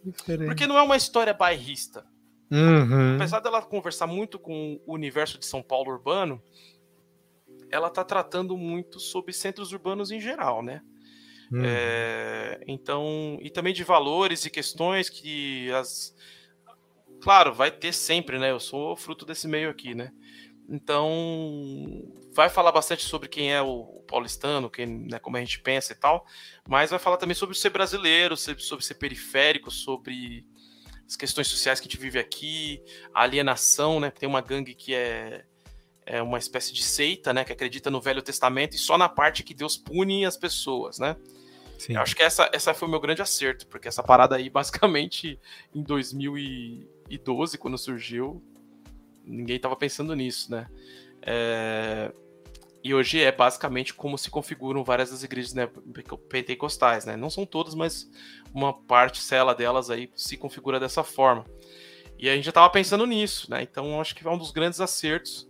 [0.47, 2.05] Porque não é uma história bairrista.
[2.51, 3.17] Uhum.
[3.17, 6.43] Apesar dela conversar muito com o universo de São Paulo urbano,
[7.71, 10.83] ela tá tratando muito sobre centros urbanos em geral, né?
[11.53, 11.63] Uhum.
[11.65, 16.15] É, então, e também de valores e questões que as,
[17.23, 18.51] Claro, vai ter sempre, né?
[18.51, 20.11] Eu sou fruto desse meio aqui, né?
[20.69, 21.09] Então,
[22.35, 25.97] vai falar bastante sobre quem é o paulistano, quem, né, como a gente pensa e
[25.97, 26.27] tal,
[26.69, 30.45] mas vai falar também sobre ser brasileiro, sobre ser periférico, sobre
[31.07, 32.83] as questões sociais que a gente vive aqui,
[33.15, 34.11] a alienação, né?
[34.11, 35.45] Tem uma gangue que é,
[36.05, 37.45] é uma espécie de seita, né?
[37.45, 41.15] Que acredita no Velho Testamento e só na parte que Deus pune as pessoas, né?
[41.79, 41.95] Sim.
[41.95, 45.39] Eu acho que essa, essa foi o meu grande acerto, porque essa parada aí, basicamente,
[45.75, 48.43] em 2000 e 2012, quando surgiu,
[49.25, 50.67] ninguém estava pensando nisso, né?
[51.21, 52.13] É...
[52.85, 55.71] E hoje é basicamente como se configuram várias das igrejas né,
[56.29, 57.17] pentecostais, né?
[57.17, 58.11] Não são todas, mas
[58.53, 61.45] uma parte cela delas aí se configura dessa forma.
[62.19, 63.63] E a gente já estava pensando nisso, né?
[63.63, 65.49] Então acho que é um dos grandes acertos.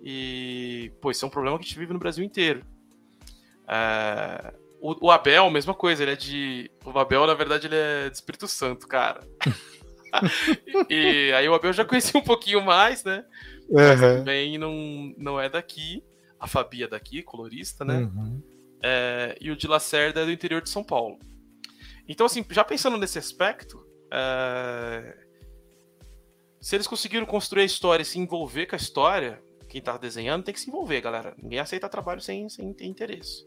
[0.00, 2.64] E, pô, isso é um problema que a gente vive no Brasil inteiro.
[3.66, 4.54] É...
[4.80, 6.70] O, o, Abel, mesma coisa, ele é de.
[6.84, 9.20] O Abel, na verdade, ele é de Espírito Santo, cara.
[10.88, 13.24] e aí o Abel já conhecia um pouquinho mais, né?
[13.70, 16.02] Mas também não, não é daqui.
[16.38, 17.98] A Fabi é daqui, colorista, né?
[17.98, 18.40] Uhum.
[18.82, 21.18] É, e o de Lacerda é do interior de São Paulo.
[22.08, 25.16] Então, assim, já pensando nesse aspecto, é...
[26.60, 30.44] se eles conseguiram construir a história e se envolver com a história, quem tá desenhando
[30.44, 31.34] tem que se envolver, galera.
[31.42, 33.44] Ninguém aceita trabalho sem, sem ter interesse.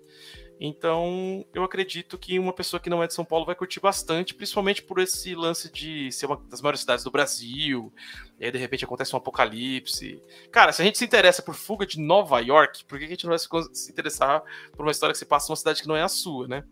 [0.63, 4.35] Então, eu acredito que uma pessoa que não é de São Paulo vai curtir bastante,
[4.35, 7.91] principalmente por esse lance de ser uma das maiores cidades do Brasil,
[8.39, 10.21] e aí de repente acontece um apocalipse.
[10.51, 13.25] Cara, se a gente se interessa por fuga de Nova York, por que a gente
[13.25, 13.39] não vai
[13.73, 14.43] se interessar
[14.73, 16.63] por uma história que se passa numa cidade que não é a sua, né?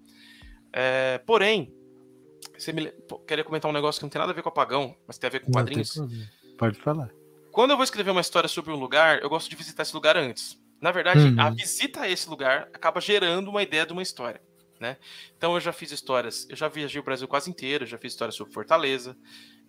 [0.71, 1.73] É, porém,
[2.55, 2.93] você me...
[3.25, 5.31] queria comentar um negócio que não tem nada a ver com apagão, mas tem a
[5.31, 5.99] ver com quadrinhos.
[6.59, 7.09] Pode falar.
[7.51, 10.15] Quando eu vou escrever uma história sobre um lugar, eu gosto de visitar esse lugar
[10.15, 10.58] antes.
[10.81, 11.39] Na verdade, uhum.
[11.39, 14.41] a visita a esse lugar acaba gerando uma ideia de uma história.
[14.79, 14.97] Né?
[15.37, 18.35] Então eu já fiz histórias, eu já viajei o Brasil quase inteiro, já fiz histórias
[18.35, 19.17] sobre Fortaleza,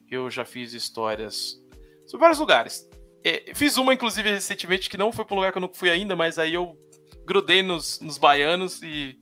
[0.08, 1.61] eu já fiz histórias
[2.06, 2.88] sobre vários lugares.
[3.24, 5.90] É, fiz uma, inclusive, recentemente, que não foi para um lugar que eu não fui
[5.90, 6.78] ainda, mas aí eu
[7.26, 9.18] grudei nos, nos baianos e,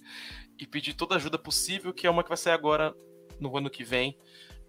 [0.59, 2.95] e pedi toda a ajuda possível, que é uma que vai sair agora,
[3.41, 4.17] no ano que vem,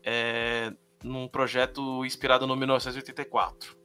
[0.03, 3.77] é, num projeto inspirado no 1984.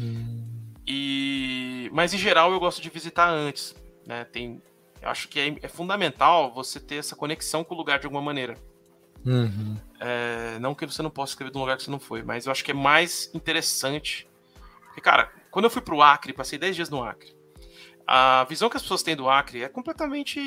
[0.00, 0.53] Hum.
[0.86, 3.74] E, mas em geral eu gosto de visitar antes,
[4.06, 4.24] né?
[4.24, 4.62] Tem,
[5.00, 8.22] eu acho que é, é fundamental você ter essa conexão com o lugar de alguma
[8.22, 8.56] maneira.
[9.24, 9.76] Uhum.
[9.98, 12.44] É, não que você não possa escrever de um lugar que você não foi, mas
[12.46, 14.28] eu acho que é mais interessante.
[14.86, 17.34] Porque, cara, quando eu fui pro Acre, passei 10 dias no Acre.
[18.06, 20.38] A visão que as pessoas têm do Acre é completamente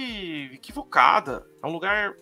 [0.53, 1.45] equivocada.
[1.63, 2.13] É um lugar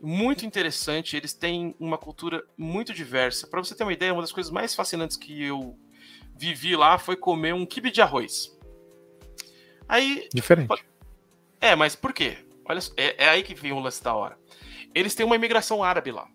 [0.00, 1.16] muito interessante.
[1.16, 3.48] Eles têm uma cultura muito diversa.
[3.48, 5.76] Para você ter uma ideia, uma das coisas mais fascinantes que eu
[6.40, 8.56] vivi lá foi comer um kibe de arroz.
[9.86, 10.26] Aí.
[10.32, 10.72] Diferente.
[11.60, 12.38] É, mas por quê?
[12.64, 14.38] Olha, é, é aí que vem o lance da hora.
[14.94, 16.26] Eles têm uma imigração árabe lá.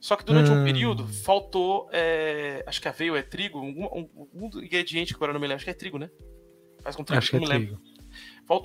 [0.00, 0.60] Só que durante hum.
[0.60, 1.88] um período faltou.
[1.92, 5.56] É, acho que aveio é trigo, um, um, um, ingrediente que agora não me lembro.
[5.56, 6.08] Acho que é trigo, né?
[6.80, 7.80] Faz com trigo, acho não que é me lembro.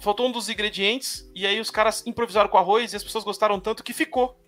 [0.01, 3.59] Faltou um dos ingredientes, e aí os caras improvisaram com arroz e as pessoas gostaram
[3.59, 4.39] tanto que ficou.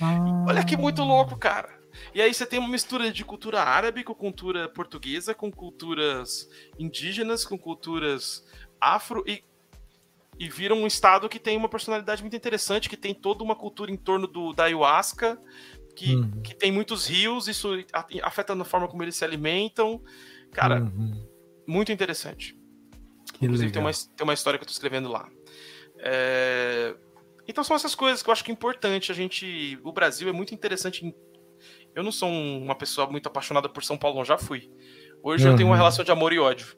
[0.00, 0.44] Ah.
[0.48, 1.81] Olha que muito louco, cara.
[2.14, 6.48] E aí você tem uma mistura de cultura árabe com cultura portuguesa, com culturas
[6.78, 8.44] indígenas, com culturas
[8.80, 9.42] afro e
[10.38, 13.92] e vira um estado que tem uma personalidade muito interessante, que tem toda uma cultura
[13.92, 15.38] em torno do, da ayahuasca,
[15.94, 16.42] que, uhum.
[16.42, 17.68] que tem muitos rios, isso
[18.22, 20.02] afeta na forma como eles se alimentam.
[20.50, 21.26] Cara, uhum.
[21.66, 22.56] muito interessante.
[23.34, 25.28] Que Inclusive, tem uma, tem uma história que eu tô escrevendo lá.
[25.98, 26.96] É...
[27.46, 29.12] Então são essas coisas que eu acho que é importante.
[29.12, 29.78] A gente.
[29.84, 31.14] O Brasil é muito interessante em
[31.94, 34.70] eu não sou uma pessoa muito apaixonada por São Paulo, já fui.
[35.22, 35.52] Hoje uhum.
[35.52, 35.78] eu tenho uma uhum.
[35.78, 36.76] relação de amor e ódio.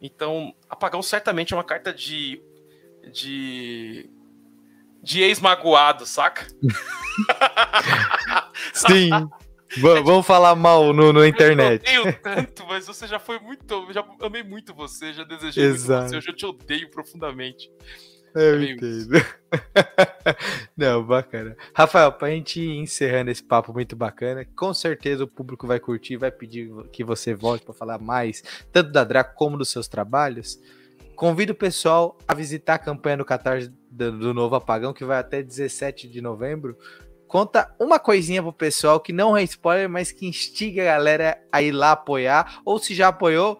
[0.00, 2.42] Então, apagão certamente é uma carta de.
[3.12, 4.08] de.
[5.02, 6.46] de ex-magoado, saca?
[8.72, 9.10] Sim.
[9.78, 11.84] Vamos falar mal no, no internet.
[11.92, 13.72] Eu odeio tanto, mas você já foi muito.
[13.72, 16.00] Eu já amei muito você, já desejei Exato.
[16.00, 17.70] muito você, eu já te odeio profundamente.
[18.34, 19.10] Eu é entendo.
[20.76, 21.56] Não, bacana.
[21.74, 26.16] Rafael, pra gente ir encerrando esse papo muito bacana, com certeza o público vai curtir,
[26.16, 30.60] vai pedir que você volte para falar mais, tanto da Draco como dos seus trabalhos.
[31.16, 35.18] Convido o pessoal a visitar a campanha no Catarse do, do Novo Apagão, que vai
[35.18, 36.78] até 17 de novembro.
[37.26, 41.60] Conta uma coisinha pro pessoal que não é spoiler, mas que instiga a galera a
[41.60, 43.58] ir lá apoiar, ou se já apoiou,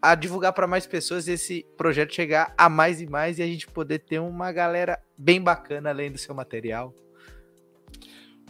[0.00, 3.66] a divulgar para mais pessoas esse projeto chegar a mais e mais e a gente
[3.66, 6.94] poder ter uma galera bem bacana além do seu material.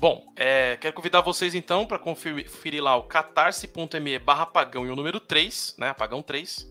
[0.00, 4.94] Bom, é, quero convidar vocês então para conferir lá o catarse.me barra apagão e o
[4.94, 5.88] número 3, né?
[5.88, 6.70] Apagão 3,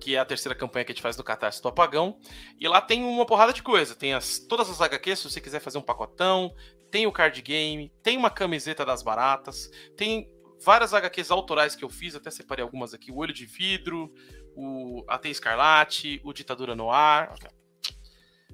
[0.00, 2.16] que é a terceira campanha que a gente faz do Catarse do Apagão.
[2.58, 3.94] E lá tem uma porrada de coisa.
[3.94, 6.54] Tem as, todas as HQs, se você quiser fazer um pacotão,
[6.90, 10.28] tem o card game, tem uma camiseta das baratas, tem
[10.64, 14.12] várias HQs autorais que eu fiz, até separei algumas aqui: O Olho de Vidro,
[14.54, 17.34] o Até Escarlate, o Ditadura no Ar.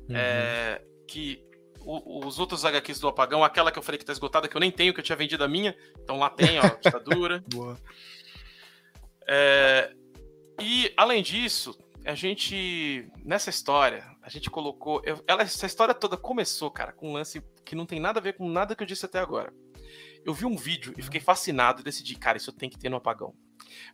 [0.09, 0.16] Uhum.
[0.16, 1.42] É, que
[1.80, 4.61] o, os outros HQs do Apagão, aquela que eu falei que tá esgotada, que eu
[4.61, 5.76] nem tenho, que eu tinha vendido a minha.
[6.02, 7.44] Então lá tem, ó, Ditadura.
[7.48, 7.78] Boa.
[9.28, 9.92] É,
[10.61, 15.00] e além disso, a gente, nessa história, a gente colocou.
[15.04, 18.22] Eu, ela, essa história toda começou, cara, com um lance que não tem nada a
[18.22, 19.52] ver com nada que eu disse até agora.
[20.26, 22.96] Eu vi um vídeo e fiquei fascinado e decidi, cara, isso tem que ter no
[22.96, 23.32] apagão.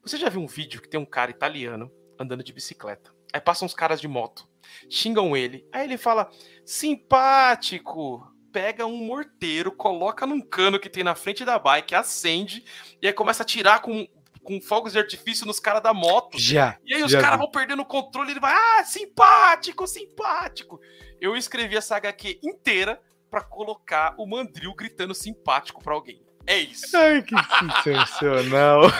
[0.02, 3.14] Você já viu um vídeo que tem um cara italiano andando de bicicleta?
[3.34, 4.48] Aí passam uns caras de moto,
[4.88, 5.68] xingam ele.
[5.70, 6.30] Aí ele fala:
[6.64, 12.64] simpático, pega um morteiro, coloca num cano que tem na frente da bike, acende
[13.02, 14.08] e aí começa a tirar com,
[14.42, 16.38] com fogos de artifício nos caras da moto.
[16.38, 16.78] Já.
[16.82, 20.80] E aí os caras vão perdendo o controle e ele vai: ah, simpático, simpático.
[21.20, 22.98] Eu escrevi essa HQ inteira
[23.32, 26.22] para colocar o mandril gritando simpático para alguém.
[26.46, 26.94] É isso.
[26.94, 27.34] Ai, que
[27.82, 28.82] sensacional.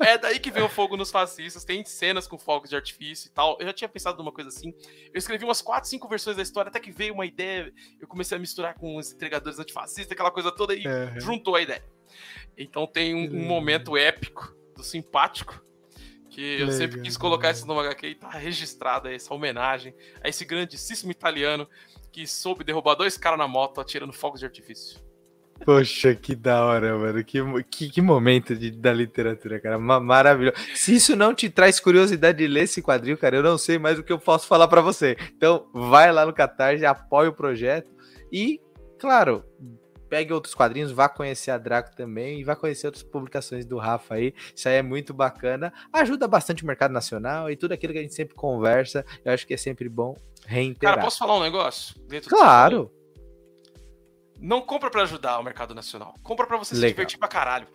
[0.00, 1.64] É, é, daí que vem o fogo nos fascistas.
[1.64, 3.58] Tem cenas com fogos de artifício e tal.
[3.60, 4.72] Eu já tinha pensado numa coisa assim.
[5.12, 7.70] Eu escrevi umas 4, 5 versões da história, até que veio uma ideia.
[8.00, 11.20] Eu comecei a misturar com os entregadores antifascistas, aquela coisa toda, e uhum.
[11.20, 11.84] juntou a ideia.
[12.56, 15.62] Então tem um, um momento épico do simpático
[16.30, 16.72] Que eu Legal.
[16.72, 21.68] sempre quis colocar isso no HQ e tá registrada essa homenagem a esse grandíssimo italiano
[22.18, 25.00] que soube derrubar dois caras na moto atirando fogos de artifício.
[25.64, 27.22] Poxa, que da hora, mano.
[27.24, 27.38] Que,
[27.70, 29.78] que, que momento de, da literatura, cara.
[29.78, 30.56] Ma maravilhoso.
[30.74, 33.98] Se isso não te traz curiosidade de ler esse quadril, cara, eu não sei mais
[33.98, 35.16] o que eu posso falar para você.
[35.36, 37.90] Então, vai lá no Catarse, apoia o projeto
[38.32, 38.60] e,
[38.98, 39.44] claro,
[40.08, 44.14] pegue outros quadrinhos, vá conhecer a Draco também e vá conhecer outras publicações do Rafa
[44.14, 44.34] aí.
[44.54, 45.72] Isso aí é muito bacana.
[45.92, 49.04] Ajuda bastante o mercado nacional e tudo aquilo que a gente sempre conversa.
[49.24, 50.16] Eu acho que é sempre bom
[50.48, 50.94] reiterar.
[50.94, 51.94] Cara, posso falar um negócio?
[52.26, 52.90] claro.
[54.40, 56.14] Não compra para ajudar o mercado nacional.
[56.22, 56.88] Compra para você Legal.
[56.88, 57.68] se divertir pra caralho.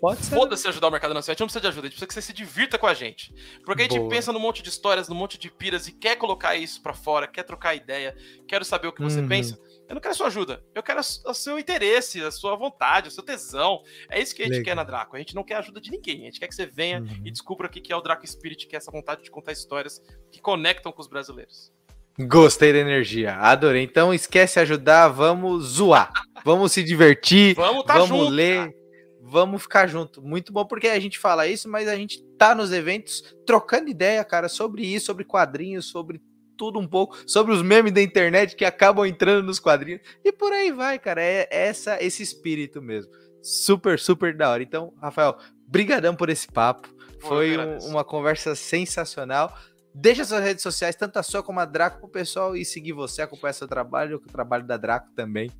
[0.00, 0.34] Pode ser.
[0.34, 1.32] Foda-se ajudar o mercado nacional.
[1.32, 2.94] A gente não precisa de ajuda, a gente precisa que você se divirta com a
[2.94, 3.32] gente.
[3.64, 4.10] Porque a gente Boa.
[4.10, 7.26] pensa num monte de histórias, num monte de piras e quer colocar isso para fora,
[7.26, 8.14] quer trocar ideia,
[8.46, 9.28] quero saber o que você uhum.
[9.28, 9.58] pensa.
[9.88, 13.10] Eu não quero a sua ajuda, eu quero o seu interesse, a sua vontade, o
[13.10, 13.82] seu tesão.
[14.10, 14.64] É isso que a gente Legal.
[14.64, 15.14] quer na Draco.
[15.16, 16.22] A gente não quer ajuda de ninguém.
[16.22, 17.22] A gente quer que você venha uhum.
[17.24, 20.02] e descubra o que é o Draco Spirit, que é essa vontade de contar histórias
[20.30, 21.72] que conectam com os brasileiros.
[22.18, 23.82] Gostei da energia, adorei.
[23.82, 26.12] Então esquece ajudar, vamos zoar,
[26.44, 28.74] vamos se divertir, vamos, tá vamos junto, ler, cara.
[29.22, 30.22] vamos ficar junto.
[30.22, 34.22] Muito bom porque a gente fala isso, mas a gente tá nos eventos trocando ideia,
[34.24, 36.20] cara, sobre isso, sobre quadrinhos, sobre
[36.56, 40.52] tudo um pouco, sobre os memes da internet que acabam entrando nos quadrinhos e por
[40.52, 41.22] aí vai, cara.
[41.22, 43.10] É essa esse espírito mesmo.
[43.42, 44.62] Super, super da hora.
[44.62, 45.36] Então, Rafael,
[45.66, 46.88] brigadão por esse papo.
[47.20, 49.56] Foi um, uma conversa sensacional.
[49.94, 53.20] Deixa suas redes sociais, tanto a sua como a Draco, pro pessoal e seguir você,
[53.22, 55.50] acompanhar seu trabalho, o trabalho da Draco também.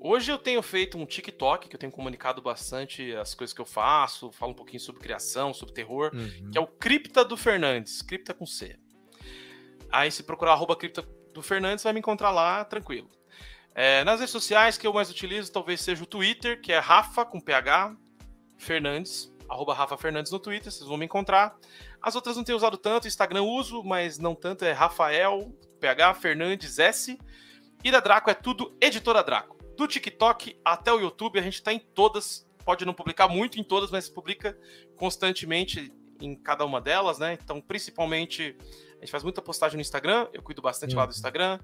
[0.00, 3.66] Hoje eu tenho feito um TikTok, que eu tenho comunicado bastante as coisas que eu
[3.66, 6.50] faço, falo um pouquinho sobre criação, sobre terror, uhum.
[6.50, 8.78] que é o Cripta do Fernandes, Cripta com C.
[9.90, 13.10] Aí se procurar arroba Cripta do Fernandes, vai me encontrar lá, tranquilo.
[13.74, 17.24] É, nas redes sociais que eu mais utilizo, talvez seja o Twitter, que é Rafa
[17.24, 17.96] com PH
[18.56, 21.56] Fernandes, arroba Rafa Fernandes no Twitter, vocês vão me encontrar.
[22.00, 26.78] As outras não tenho usado tanto, Instagram uso, mas não tanto, é Rafael, PH, Fernandes,
[26.78, 27.18] S.
[27.82, 29.58] E da Draco é tudo Editora Draco.
[29.76, 32.48] Do TikTok até o YouTube, a gente tá em todas.
[32.64, 34.58] Pode não publicar muito em todas, mas publica
[34.96, 37.36] constantemente em cada uma delas, né?
[37.42, 38.56] Então, principalmente,
[38.96, 41.00] a gente faz muita postagem no Instagram, eu cuido bastante uhum.
[41.00, 41.16] lá do uhum.
[41.16, 41.58] Instagram.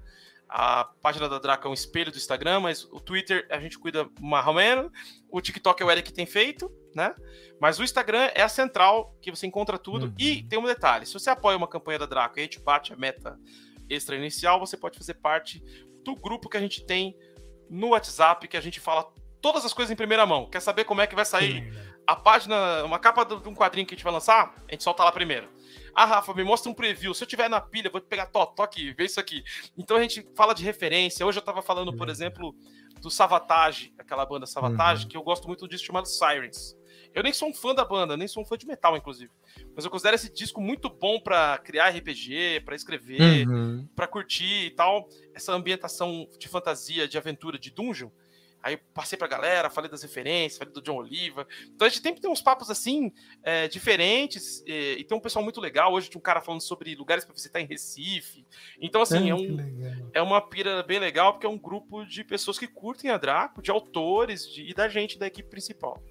[0.53, 4.09] A página da Draco é um espelho do Instagram, mas o Twitter a gente cuida
[4.19, 4.91] mais ou menos.
[5.29, 7.15] O TikTok é o Eric que tem feito, né?
[7.57, 10.07] Mas o Instagram é a central que você encontra tudo.
[10.07, 10.13] Uhum.
[10.19, 12.91] E tem um detalhe: se você apoia uma campanha da Draco e a gente bate
[12.91, 13.39] a meta
[13.89, 15.63] extra inicial, você pode fazer parte
[16.03, 17.15] do grupo que a gente tem
[17.69, 20.49] no WhatsApp, que a gente fala todas as coisas em primeira mão.
[20.49, 21.73] Quer saber como é que vai sair
[22.05, 24.53] a página, uma capa de um quadrinho que a gente vai lançar?
[24.67, 25.47] A gente solta lá primeiro.
[25.93, 27.13] Ah, Rafa, me mostra um preview.
[27.13, 29.43] Se eu tiver na pilha, vou pegar, to, to aqui, vê isso aqui.
[29.77, 31.25] Então a gente fala de referência.
[31.25, 32.55] Hoje eu tava falando, por exemplo,
[33.01, 35.09] do Savatage, aquela banda Savatage, uhum.
[35.09, 36.75] que eu gosto muito disso chamado Sirens.
[37.13, 39.31] Eu nem sou um fã da banda, nem sou um fã de metal, inclusive.
[39.75, 43.85] Mas eu considero esse disco muito bom para criar RPG, para escrever, uhum.
[43.95, 45.09] para curtir e tal.
[45.33, 48.09] Essa ambientação de fantasia, de aventura, de dungeon.
[48.63, 51.47] Aí passei pra galera, falei das referências, falei do John Oliva.
[51.67, 53.11] Então a gente tem que ter uns papos assim,
[53.43, 55.93] é, diferentes, e, e, tem um pessoal muito legal.
[55.93, 58.45] Hoje tinha um cara falando sobre lugares para visitar em Recife.
[58.79, 62.59] Então, assim, é, um, é, uma pira bem legal, porque é um grupo de pessoas
[62.59, 66.01] que curtem a Draco, de autores de, e da gente da equipe principal.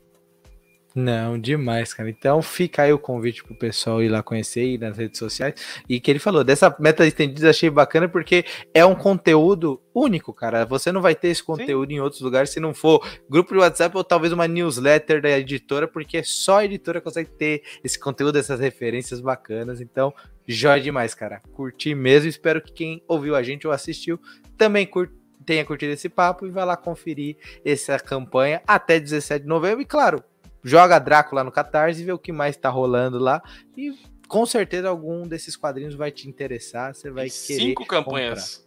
[0.94, 2.10] Não, demais, cara.
[2.10, 5.54] Então fica aí o convite pro pessoal ir lá conhecer ir nas redes sociais.
[5.88, 10.64] E que ele falou, dessa meta estendida achei bacana porque é um conteúdo único, cara.
[10.64, 11.96] Você não vai ter esse conteúdo Sim.
[11.96, 15.86] em outros lugares se não for grupo de WhatsApp ou talvez uma newsletter da editora,
[15.86, 19.80] porque só a editora consegue ter esse conteúdo, essas referências bacanas.
[19.80, 20.12] Então,
[20.46, 21.40] jóia demais, cara.
[21.52, 22.28] Curti mesmo.
[22.28, 24.20] Espero que quem ouviu a gente ou assistiu
[24.58, 29.48] também curte tenha curtido esse papo e vai lá conferir essa campanha até 17 de
[29.48, 29.80] novembro.
[29.80, 30.22] E claro,
[30.62, 33.42] joga Drácula no Catarse e vê o que mais tá rolando lá.
[33.76, 33.92] E
[34.28, 36.94] com certeza algum desses quadrinhos vai te interessar.
[36.94, 37.60] Você vai Tem querer.
[37.60, 38.66] Cinco campanhas.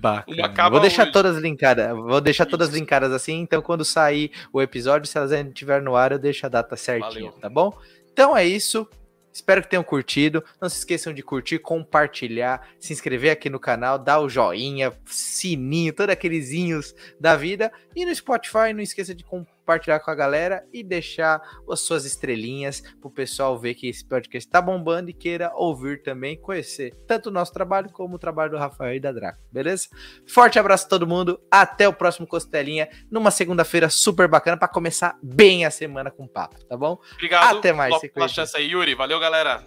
[0.00, 0.70] Bacana.
[0.70, 1.12] Vou deixar hoje.
[1.12, 1.90] todas linkadas.
[1.90, 2.50] Vou deixar Isso.
[2.50, 3.40] todas linkadas assim.
[3.40, 6.76] Então, quando sair o episódio, se elas ainda estiver no ar, eu deixo a data
[6.76, 7.76] certinha, tá bom?
[8.12, 8.88] Então é isso.
[9.32, 10.42] Espero que tenham curtido.
[10.60, 15.92] Não se esqueçam de curtir, compartilhar, se inscrever aqui no canal, dar o joinha, sininho,
[15.92, 17.72] todos aqueles da vida.
[17.94, 22.06] E no Spotify, não esqueça de compartilhar compartilhar com a galera e deixar as suas
[22.06, 27.28] estrelinhas pro pessoal ver que esse podcast tá bombando e queira ouvir também, conhecer tanto
[27.28, 29.88] o nosso trabalho como o trabalho do Rafael e da Draco, beleza?
[30.26, 35.18] Forte abraço a todo mundo, até o próximo Costelinha, numa segunda-feira super bacana para começar
[35.22, 36.98] bem a semana com papo, tá bom?
[37.12, 37.94] Obrigado até mais.
[38.12, 38.94] Pela chance aí, Yuri.
[38.94, 39.62] Valeu, galera.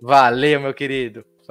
[0.00, 1.24] Valeu, meu querido.